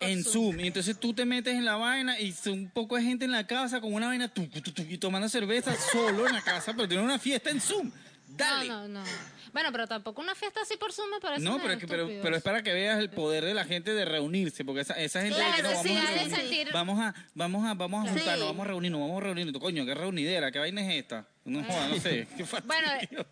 [0.00, 0.60] en Zoom.
[0.60, 3.32] Y entonces tú te metes en la vaina y son un poco de gente en
[3.32, 6.72] la casa con una vaina tu, tu, tu, y tomando cerveza solo en la casa,
[6.74, 7.90] pero tiene una fiesta en Zoom.
[8.28, 8.68] Dale.
[8.68, 9.06] No, no, no.
[9.54, 12.06] Bueno, pero tampoco una fiesta así por Zoom me parece No, pero, es que- pero,
[12.22, 15.22] pero es para que veas el poder de la gente de reunirse, porque esa, esa
[15.22, 18.10] gente Claro, que no, sí, vamos, a reunir- sentir- vamos a vamos a vamos a
[18.10, 19.62] juntarnos, vamos a reunirnos, vamos a reunirnos.
[19.62, 21.24] Coño, qué reunidera, qué vaina es esta.
[21.44, 22.26] No joda, no sé.
[22.36, 22.88] Qué Bueno,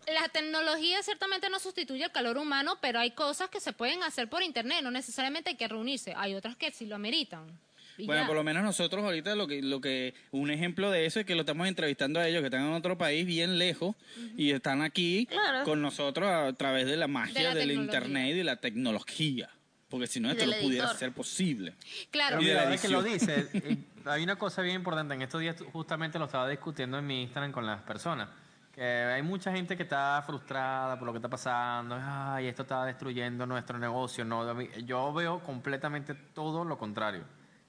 [0.07, 4.29] la tecnología ciertamente no sustituye el calor humano, pero hay cosas que se pueden hacer
[4.29, 6.13] por internet, no necesariamente hay que reunirse.
[6.15, 7.47] Hay otras que sí lo ameritan.
[7.97, 8.27] Y Bueno, ya.
[8.27, 11.35] por lo menos nosotros ahorita lo que, lo que, un ejemplo de eso es que
[11.35, 13.95] lo estamos entrevistando a ellos que están en otro país bien lejos
[14.35, 15.63] y están aquí Claro.
[15.63, 19.49] con nosotros a través de la magia De la del internet y de la tecnología.
[19.89, 21.75] Porque si no, esto no pudiera ser posible.
[22.09, 25.13] Claro, Pero Y de la que lo dices, eh, hay una cosa bien importante.
[25.13, 28.27] En estos días justamente lo estaba discutiendo en mi Instagram con las personas.
[28.73, 31.95] Que hay mucha gente que está frustrada por lo que está pasando.
[32.01, 34.25] Ay, esto está destruyendo nuestro negocio.
[34.25, 37.23] No, yo veo completamente todo lo contrario.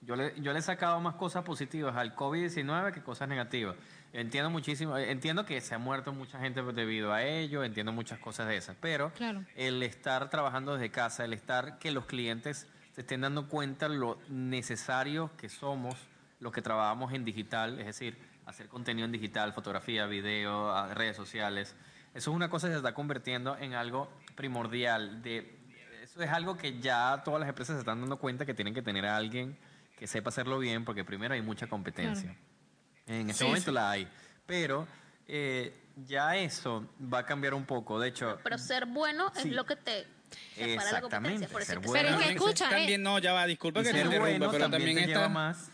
[0.06, 3.76] Yo le, yo le he sacado más cosas positivas al COVID-19 que cosas negativas.
[4.12, 8.18] Entiendo muchísimo, eh, entiendo que se ha muerto mucha gente debido a ello, entiendo muchas
[8.18, 9.44] cosas de esas, pero Claro.
[9.56, 14.18] el estar trabajando desde casa, el estar que los clientes se estén dando cuenta lo
[14.28, 15.96] necesarios que somos
[16.38, 21.74] los que trabajamos en digital, es decir, hacer contenido en digital, fotografía, video, redes sociales.
[22.14, 25.22] Eso es una cosa que se está convirtiendo en algo primordial.
[25.22, 25.58] De,
[26.02, 28.82] eso es algo que ya todas las empresas se están dando cuenta que tienen que
[28.82, 29.56] tener a alguien
[29.96, 32.36] que sepa hacerlo bien, porque primero hay mucha competencia.
[33.06, 33.74] En este Sí, momento sí.
[33.74, 34.08] la hay.
[34.46, 34.86] Pero
[35.28, 35.74] eh,
[36.06, 37.98] ya eso va a cambiar un poco.
[38.00, 39.48] De hecho, Pero ser bueno Sí.
[39.48, 40.06] es lo que te
[40.54, 41.48] separa la Exactamente, competencia.
[41.48, 41.92] Por eso ser bueno.
[41.92, 42.70] Pero es que También- escucha, eh.
[42.70, 45.28] también, no, ya va, disculpa y que te interrumpa, bueno pero también, también te está,
[45.28, 45.70] más.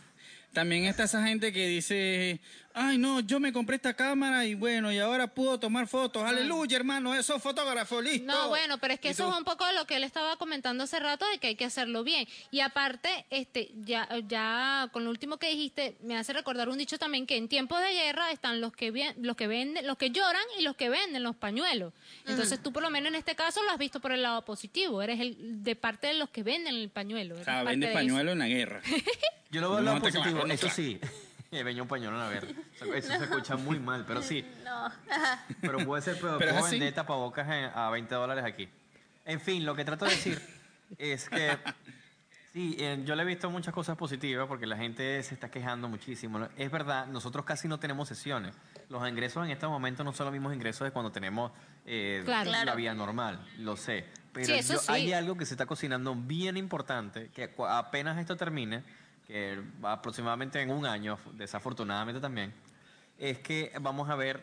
[0.52, 2.40] También está esa gente que dice,
[2.74, 6.76] ay no, yo me compré esta cámara y bueno, y ahora puedo tomar fotos, aleluya
[6.76, 8.26] hermano, eso es fotógrafo, listo.
[8.26, 10.84] No, bueno, pero es que eso es un poco de lo que él estaba comentando
[10.84, 12.26] hace rato de que hay que hacerlo bien.
[12.50, 16.98] Y aparte, este, ya, ya con lo último que dijiste, me hace recordar un dicho
[16.98, 20.10] también que en tiempos de guerra están los que bien, los que venden, los que
[20.10, 21.92] lloran y los que venden los pañuelos.
[22.26, 25.02] Entonces tú por lo menos en este caso lo has visto por el lado positivo,
[25.02, 27.34] eres el de parte de los que venden el pañuelo.
[27.34, 28.82] O eres sea, parte vende pañuelo en la guerra.
[29.50, 30.74] Yo lo veo No, lo no te positivo, claro, no eso claro.
[30.76, 31.00] sí.
[31.50, 32.54] Me venía un pañuelo a ver.
[32.94, 34.44] Eso se escucha muy mal, pero sí.
[34.64, 34.90] No.
[35.60, 38.68] Pero puede ser, pero, Pero puedo vender tapabocas en- a 20 dólares aquí.
[39.26, 40.40] En fin, lo que trato de decir
[40.98, 41.58] es que
[42.52, 45.88] sí, eh, yo le he visto muchas cosas positivas porque la gente se está quejando
[45.88, 46.48] muchísimo.
[46.56, 48.54] Es verdad, nosotros casi no tenemos sesiones.
[48.88, 51.52] Los ingresos en este momento no son los mismos ingresos de cuando tenemos
[51.86, 52.50] eh, Claro.
[52.50, 52.76] la Claro.
[52.76, 54.04] vida normal, lo sé.
[54.32, 54.92] Pero Sí, eso yo- sí.
[54.92, 58.82] hay algo que se está cocinando bien importante, que apenas esto termine,
[59.30, 62.52] que va aproximadamente en un año, desafortunadamente también,
[63.16, 64.42] es que vamos a ver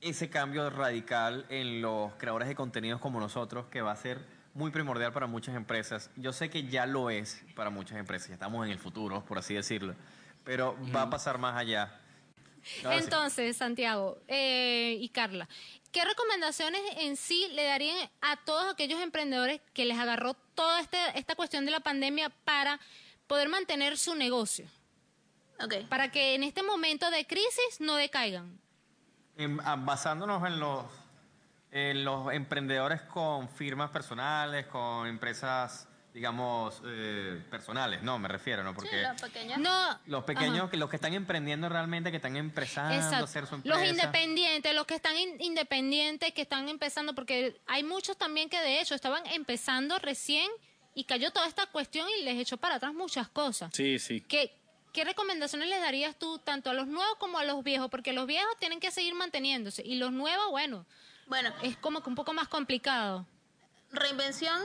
[0.00, 4.24] ese cambio radical en los creadores de contenidos como nosotros, que va a ser
[4.54, 6.10] muy primordial para muchas empresas.
[6.16, 9.36] Yo sé que ya lo es para muchas empresas, ya estamos en el futuro, por
[9.36, 9.94] así decirlo,
[10.44, 12.00] pero va a pasar más allá.
[12.84, 13.04] Ahora sí.
[13.04, 15.46] Entonces, Santiago eh, y Carla,
[15.90, 20.96] ¿qué recomendaciones en sí le darían a todos aquellos emprendedores que les agarró toda este,
[21.16, 22.80] esta cuestión de la pandemia para
[23.32, 24.66] poder mantener su negocio?
[25.88, 28.60] Para que en este momento de crisis no decaigan.
[29.38, 30.84] En- ah, basándonos en los,
[31.70, 38.70] en los emprendedores con firmas personales, con empresas, digamos, eh, personales, no, me refiero, ¿no?
[38.72, 39.56] Sí, Porque la pequeña.
[39.56, 39.98] No.
[40.08, 43.78] los pequeños, que los que están emprendiendo realmente, que están empezando a hacer su empresa.
[43.78, 48.60] Los independientes, los que están in- independientes, que están empezando, porque hay muchos también que
[48.60, 50.50] de hecho estaban empezando recién
[50.94, 53.70] y cayó toda esta cuestión y les echó para atrás muchas cosas.
[53.74, 54.20] Sí, sí.
[54.20, 54.54] ¿Qué,
[54.92, 57.88] ¿Qué recomendaciones les darías tú tanto a los nuevos como a los viejos?
[57.90, 60.84] Porque los viejos tienen que seguir manteniéndose y los nuevos, bueno,
[61.26, 63.26] Bueno, es como que un poco más complicado.
[63.90, 64.60] reinvención,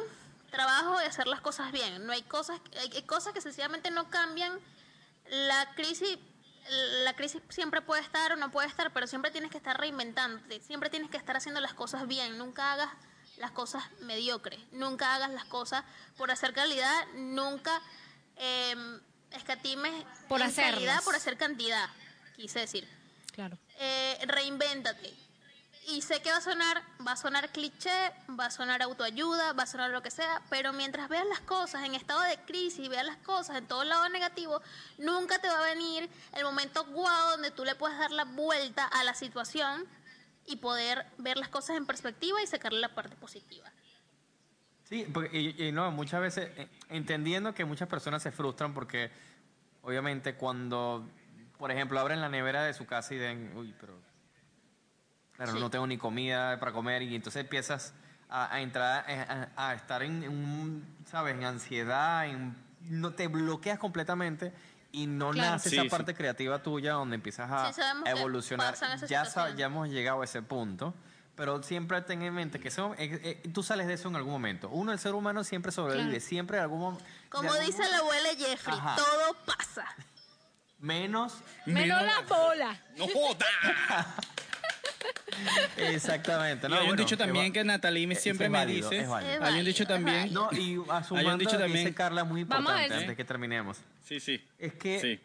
[0.52, 2.06] trabajo y hacer las cosas bien.
[2.06, 4.60] No hay cosas, hay, hay cosas que sencillamente no cambian.
[5.30, 6.18] La crisis,
[7.04, 10.60] la crisis siempre puede estar o no puede estar, pero siempre tienes que estar reinventándote.
[10.62, 12.38] Siempre tienes que estar haciendo las cosas bien.
[12.38, 12.90] Nunca hagas
[13.38, 14.60] las cosas mediocres.
[14.72, 15.84] Nunca hagas las cosas
[16.18, 17.82] por hacer calidad, nunca
[18.38, 18.76] eh,
[19.32, 21.90] escatimes Por en calidad por hacer cantidad,
[22.36, 22.88] quise decir.
[23.34, 23.58] Claro.
[23.80, 25.14] Eh, reinvéntate.
[25.90, 29.64] Y sé que va a sonar, va a sonar cliché, va a sonar autoayuda, va
[29.64, 32.90] a sonar lo que sea, pero mientras veas las cosas en estado de crisis y
[32.90, 34.62] veas las cosas en todo lado negativo,
[34.98, 38.84] nunca te va a venir el momento guau donde tú le puedes dar la vuelta
[38.86, 39.88] a la situación
[40.48, 43.70] y poder ver las cosas en perspectiva y sacarle la parte positiva.
[44.86, 49.12] Sí, porque, y, y no, muchas veces, eh, entendiendo que muchas personas se frustran porque,
[49.82, 51.06] obviamente, cuando,
[51.58, 54.00] por ejemplo, abren la nevera de su casa y den, uy, pero,
[55.36, 55.60] claro, Sí.
[55.60, 57.94] no tengo ni comida para comer, y entonces empiezas
[58.30, 63.14] a, a entrar, eh, a, a estar en, en un, ¿sabes?, en ansiedad, en, no
[63.14, 64.54] te bloqueas completamente
[64.92, 65.52] y no Claro.
[65.52, 65.90] nace Sí, esa sí.
[65.90, 68.76] parte creativa tuya donde empiezas a, Sí, evolucionar.
[69.08, 69.26] Ya,
[69.56, 70.94] ya hemos llegado a ese punto,
[71.36, 74.32] pero siempre ten en mente que eso, eh, eh, tú sales de eso en algún
[74.34, 74.70] momento.
[74.70, 76.26] Uno, el ser humano siempre sobrevive, Claro.
[76.26, 77.06] siempre en algún momento.
[77.30, 78.96] Como dice la abuela Jeffrey, Ajá.
[78.96, 79.86] todo pasa.
[80.80, 81.34] Menos,
[81.66, 82.80] Menos la bola.
[82.98, 83.46] ¡No joda!
[85.78, 86.68] exactamente.
[86.68, 89.04] Y hay un bueno, dicho también es que Natalie siempre me válido, dice.
[89.04, 89.34] es válido.
[89.34, 90.34] Es Hay un dicho también.
[90.34, 91.86] No, y a su Hay un dicho también.
[91.86, 92.94] dice Carla muy Vamos a importante ver.
[92.94, 93.78] antes de que terminemos.
[94.04, 94.44] Sí, sí.
[94.58, 95.20] Es que Sí.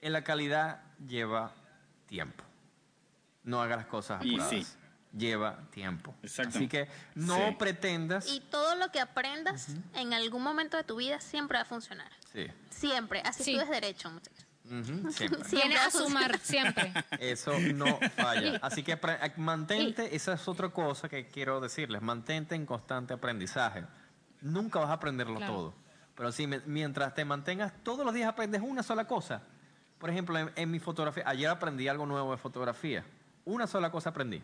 [0.00, 1.52] en la calidad lleva
[2.06, 2.44] tiempo.
[3.42, 4.50] No hagas las cosas Y apuradas.
[4.66, 4.66] sí.
[5.16, 6.14] Lleva tiempo.
[6.22, 6.58] Exacto.
[6.58, 7.56] Así que no Sí.
[7.58, 8.28] pretendas.
[8.28, 12.10] Y todo lo que aprendas en algún momento de tu vida siempre va a funcionar.
[12.32, 12.46] Sí.
[12.70, 13.20] Siempre.
[13.24, 13.54] Así Sí.
[13.56, 14.46] tú es derecho, muchachos.
[15.10, 15.76] Siempre.
[15.76, 16.92] Va a sumar siempre.
[17.18, 18.58] Eso no falla.
[18.62, 23.84] Así que eh, mantente, esa es otra cosa que quiero decirles, mantente en constante aprendizaje.
[24.40, 25.52] Nunca vas a aprenderlo Claro.
[25.52, 25.74] todo.
[26.14, 29.42] Pero sí, mientras te mantengas, todos los días aprendes una sola cosa.
[29.98, 33.04] Por ejemplo, en, en mi fotografía, ayer aprendí algo nuevo de fotografía.
[33.44, 34.42] Una sola cosa aprendí.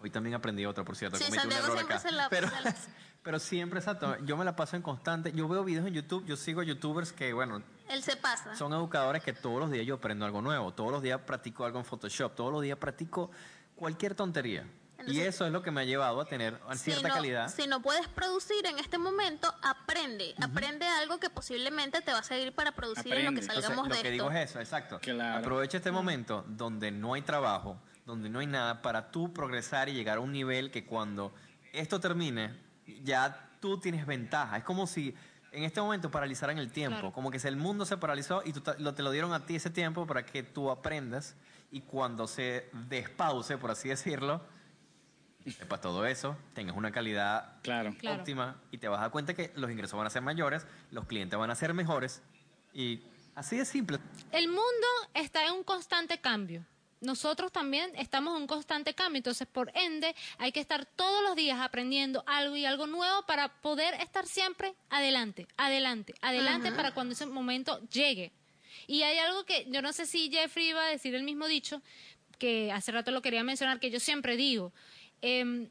[0.00, 1.16] Hoy también aprendí otra, por cierto.
[1.18, 1.98] Sí, cometí un error acá.
[1.98, 2.74] se la- pero, se la-
[3.22, 4.16] pero siempre, exacto.
[4.24, 5.32] Yo me la paso en constante.
[5.32, 8.54] Yo veo videos en YouTube, yo sigo youtubers que, bueno, Él se pasa.
[8.54, 11.80] son educadores que todos los días yo aprendo algo nuevo, todos los días practico algo
[11.80, 13.30] en Photoshop, todos los días practico
[13.74, 14.64] cualquier tontería.
[15.06, 17.48] y eso es lo que me ha llevado a tener cierta si no, calidad.
[17.48, 20.34] Si no puedes producir en este momento, aprende.
[20.40, 23.40] Aprende algo que posiblemente te va a servir para producir en lo que Aprende.
[23.40, 24.24] Entonces, salgamos lo de que esto.
[24.24, 25.00] digo es eso, exacto.
[25.00, 25.38] Claro.
[25.40, 29.94] Aprovecha este momento donde no hay trabajo, donde no hay nada, para tú progresar y
[29.94, 31.34] llegar a un nivel que cuando
[31.72, 32.54] esto termine,
[33.02, 34.58] ya tú tienes ventaja.
[34.58, 35.14] Es como si
[35.52, 37.12] en este momento paralizaran el tiempo, Claro.
[37.12, 39.44] como que si el mundo se paralizó y tú ta- lo, te lo dieron a
[39.46, 41.34] ti ese tiempo para que tú aprendas
[41.72, 44.40] y cuando se despause, por así decirlo,
[45.68, 47.94] para todo eso, tengas una calidad Claro.
[47.98, 48.18] Claro.
[48.20, 51.06] óptima y te vas a dar cuenta que los ingresos van a ser mayores, los
[51.06, 52.22] clientes van a ser mejores
[52.74, 53.02] y
[53.34, 53.98] así de simple.
[54.32, 56.64] El mundo está en un constante cambio.
[57.00, 61.34] Nosotros también estamos en un constante cambio, entonces por ende hay que estar todos los
[61.34, 67.14] días aprendiendo algo y algo nuevo para poder estar siempre adelante, adelante, adelante para cuando
[67.14, 68.32] ese momento llegue.
[68.86, 71.80] Y hay algo que yo no sé si Jeffrey iba a decir el mismo dicho,
[72.38, 74.72] que hace rato lo quería mencionar, que yo siempre digo,
[75.22, 75.70] em,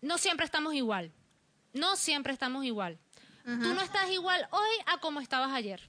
[0.00, 1.12] no siempre estamos igual,
[1.74, 2.98] no siempre estamos igual.
[3.44, 5.80] Tú no estás igual hoy a como estabas ayer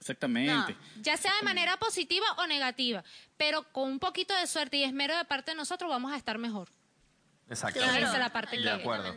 [0.00, 0.76] Exactamente.
[1.02, 3.04] ya sea de manera positiva o negativa,
[3.36, 6.38] pero con un poquito de suerte y esmero de parte de nosotros vamos a estar
[6.38, 6.68] mejor.
[7.48, 7.80] Exacto.
[7.80, 9.14] Esa es la parte de que- acuerdo.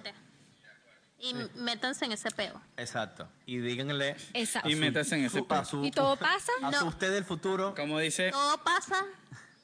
[1.19, 2.61] Y métanse en ese peo.
[2.75, 3.29] Exacto.
[3.45, 4.69] Y díganle Exacto.
[4.69, 5.63] Y métase en ese peo.
[5.63, 6.51] su, ¿Y todo pasa?
[6.61, 6.85] a No.
[6.85, 7.73] usted del futuro.
[7.75, 9.05] Como dice, Todo pasa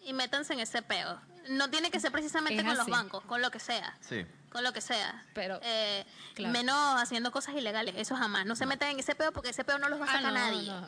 [0.06, 1.20] y métanse en ese peo.
[1.50, 3.98] No tiene que ser precisamente Es con los bancos, con lo que sea.
[4.00, 4.26] Sí.
[4.52, 5.24] Con lo que sea.
[5.34, 6.52] Pero, Eh, claro.
[6.54, 7.96] Menos haciendo cosas ilegales.
[7.98, 8.46] Eso jamás.
[8.46, 10.34] No se metan en ese peo porque ese peo no los va a Ah, sacar
[10.34, 10.68] no, nadie.
[10.68, 10.88] no.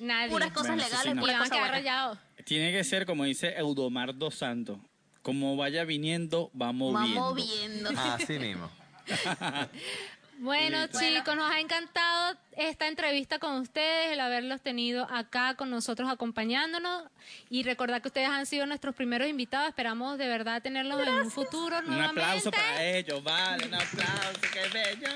[0.00, 0.30] Nadie.
[0.30, 1.20] Puras cosas Bueno, eso sí, legales, no.
[1.22, 4.78] puras cosas tiene que ser como dice Eudomar dos Santos.
[5.22, 7.20] Como vaya viniendo, va moviendo.
[7.20, 7.90] Vamos viendo.
[7.96, 8.70] Así mismo.
[10.38, 16.10] Bueno, chicos, nos ha encantado esta entrevista con ustedes, el haberlos tenido acá con nosotros
[16.10, 17.04] acompañándonos
[17.50, 19.68] y recordar que ustedes han sido nuestros primeros invitados.
[19.68, 22.20] Esperamos de verdad tenerlos en un futuro Un nuevamente.
[22.22, 25.08] aplauso para ellos, vale, un aplauso, qué bello.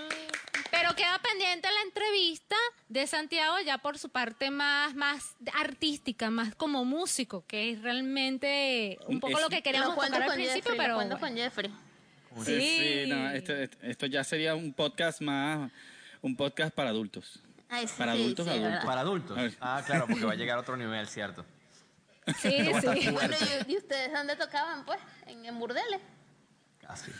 [0.70, 2.56] Pero queda pendiente la entrevista
[2.88, 8.98] de Santiago ya por su parte más, más artística, más como músico, que es realmente
[9.06, 11.34] un poco Es- lo que Lo queríamos tocar al principio, Jeffrey, lo pero cuento bueno.
[11.34, 11.70] con Jeffrey.
[12.44, 13.04] Sí, Sí.
[13.08, 13.52] no, esto,
[13.82, 15.70] esto ya sería un podcast más,
[16.22, 17.40] un podcast para adultos.
[17.70, 18.84] Ay, sí, Para adultos, sí, adultos.
[18.84, 19.52] Para adultos.
[19.60, 21.44] Ah, claro, porque va a llegar a otro nivel, ¿cierto?
[22.40, 22.50] sí,
[22.80, 23.10] sí.
[23.10, 23.36] Bueno,
[23.68, 24.98] ¿y, y ustedes dónde tocaban, pues?
[25.26, 26.00] En, en burdeles.
[26.80, 27.10] Casi.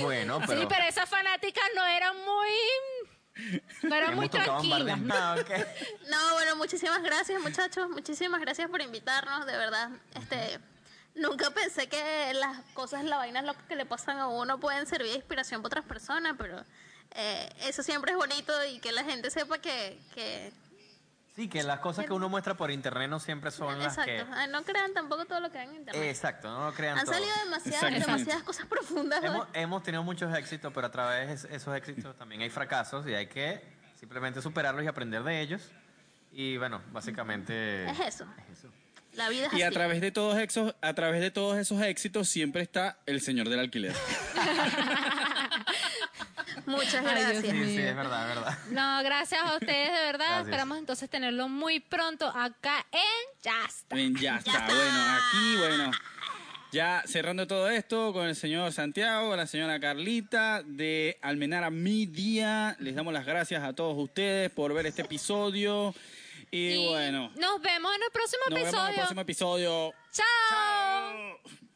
[0.00, 0.60] bueno, pero.
[0.60, 3.58] Sí, pero esas fanáticas no eran muy,
[3.88, 4.98] no eran muy tranquilas.
[5.00, 5.14] ¿no?
[5.14, 5.50] Ah, ok.
[6.08, 7.88] No, bueno, muchísimas gracias, muchachos.
[7.90, 9.90] Muchísimas gracias por invitarnos, de verdad.
[10.14, 10.58] Este,
[11.18, 15.10] nunca pensé que las cosas, las vainas locas que le pasan a uno pueden servir
[15.10, 16.64] de inspiración para otras personas, pero
[17.12, 19.98] eh, eso siempre es bonito y que la gente sepa que...
[20.14, 20.52] que
[21.34, 24.32] Sí, que las cosas que uno muestra por internet no siempre son las exacto, que...
[24.32, 26.02] Ah, no crean tampoco todo lo que ven en internet.
[26.02, 27.14] Exacto, no lo crean Han todo.
[27.14, 29.22] salido demasiadas, demasiadas cosas profundas.
[29.22, 33.14] Hemos, hemos tenido muchos éxitos, pero a través de esos éxitos también hay fracasos y
[33.14, 33.62] hay que
[33.94, 35.62] simplemente superarlos y aprender de ellos.
[36.32, 37.88] Y bueno, básicamente...
[37.88, 38.26] Es eso.
[38.38, 38.68] es eso.
[39.18, 42.28] La vida es Y a través de todos esos, a través de todos esos éxitos
[42.28, 43.92] siempre está el señor del alquiler.
[46.66, 47.42] Muchas Ay, gracias.
[47.42, 48.56] Sí, sí, es verdad, es verdad.
[48.70, 50.18] No, gracias a ustedes, de verdad.
[50.18, 50.46] Gracias.
[50.46, 53.96] Esperamos entonces tenerlo muy pronto acá en Yasta.
[53.96, 54.66] Bien, ya está.
[54.66, 55.90] Bueno, aquí, bueno.
[56.70, 62.76] Ya cerrando todo esto con el señor Santiago, la señora Carlita de Almenara Media.
[62.78, 65.92] Les damos las gracias a todos ustedes por ver este episodio.
[66.50, 68.96] Y, Y bueno, Nos vemos en el próximo nos vemos en el episodio.
[68.96, 69.92] próximo episodio.
[70.12, 70.26] Chao.
[70.50, 71.67] Chao.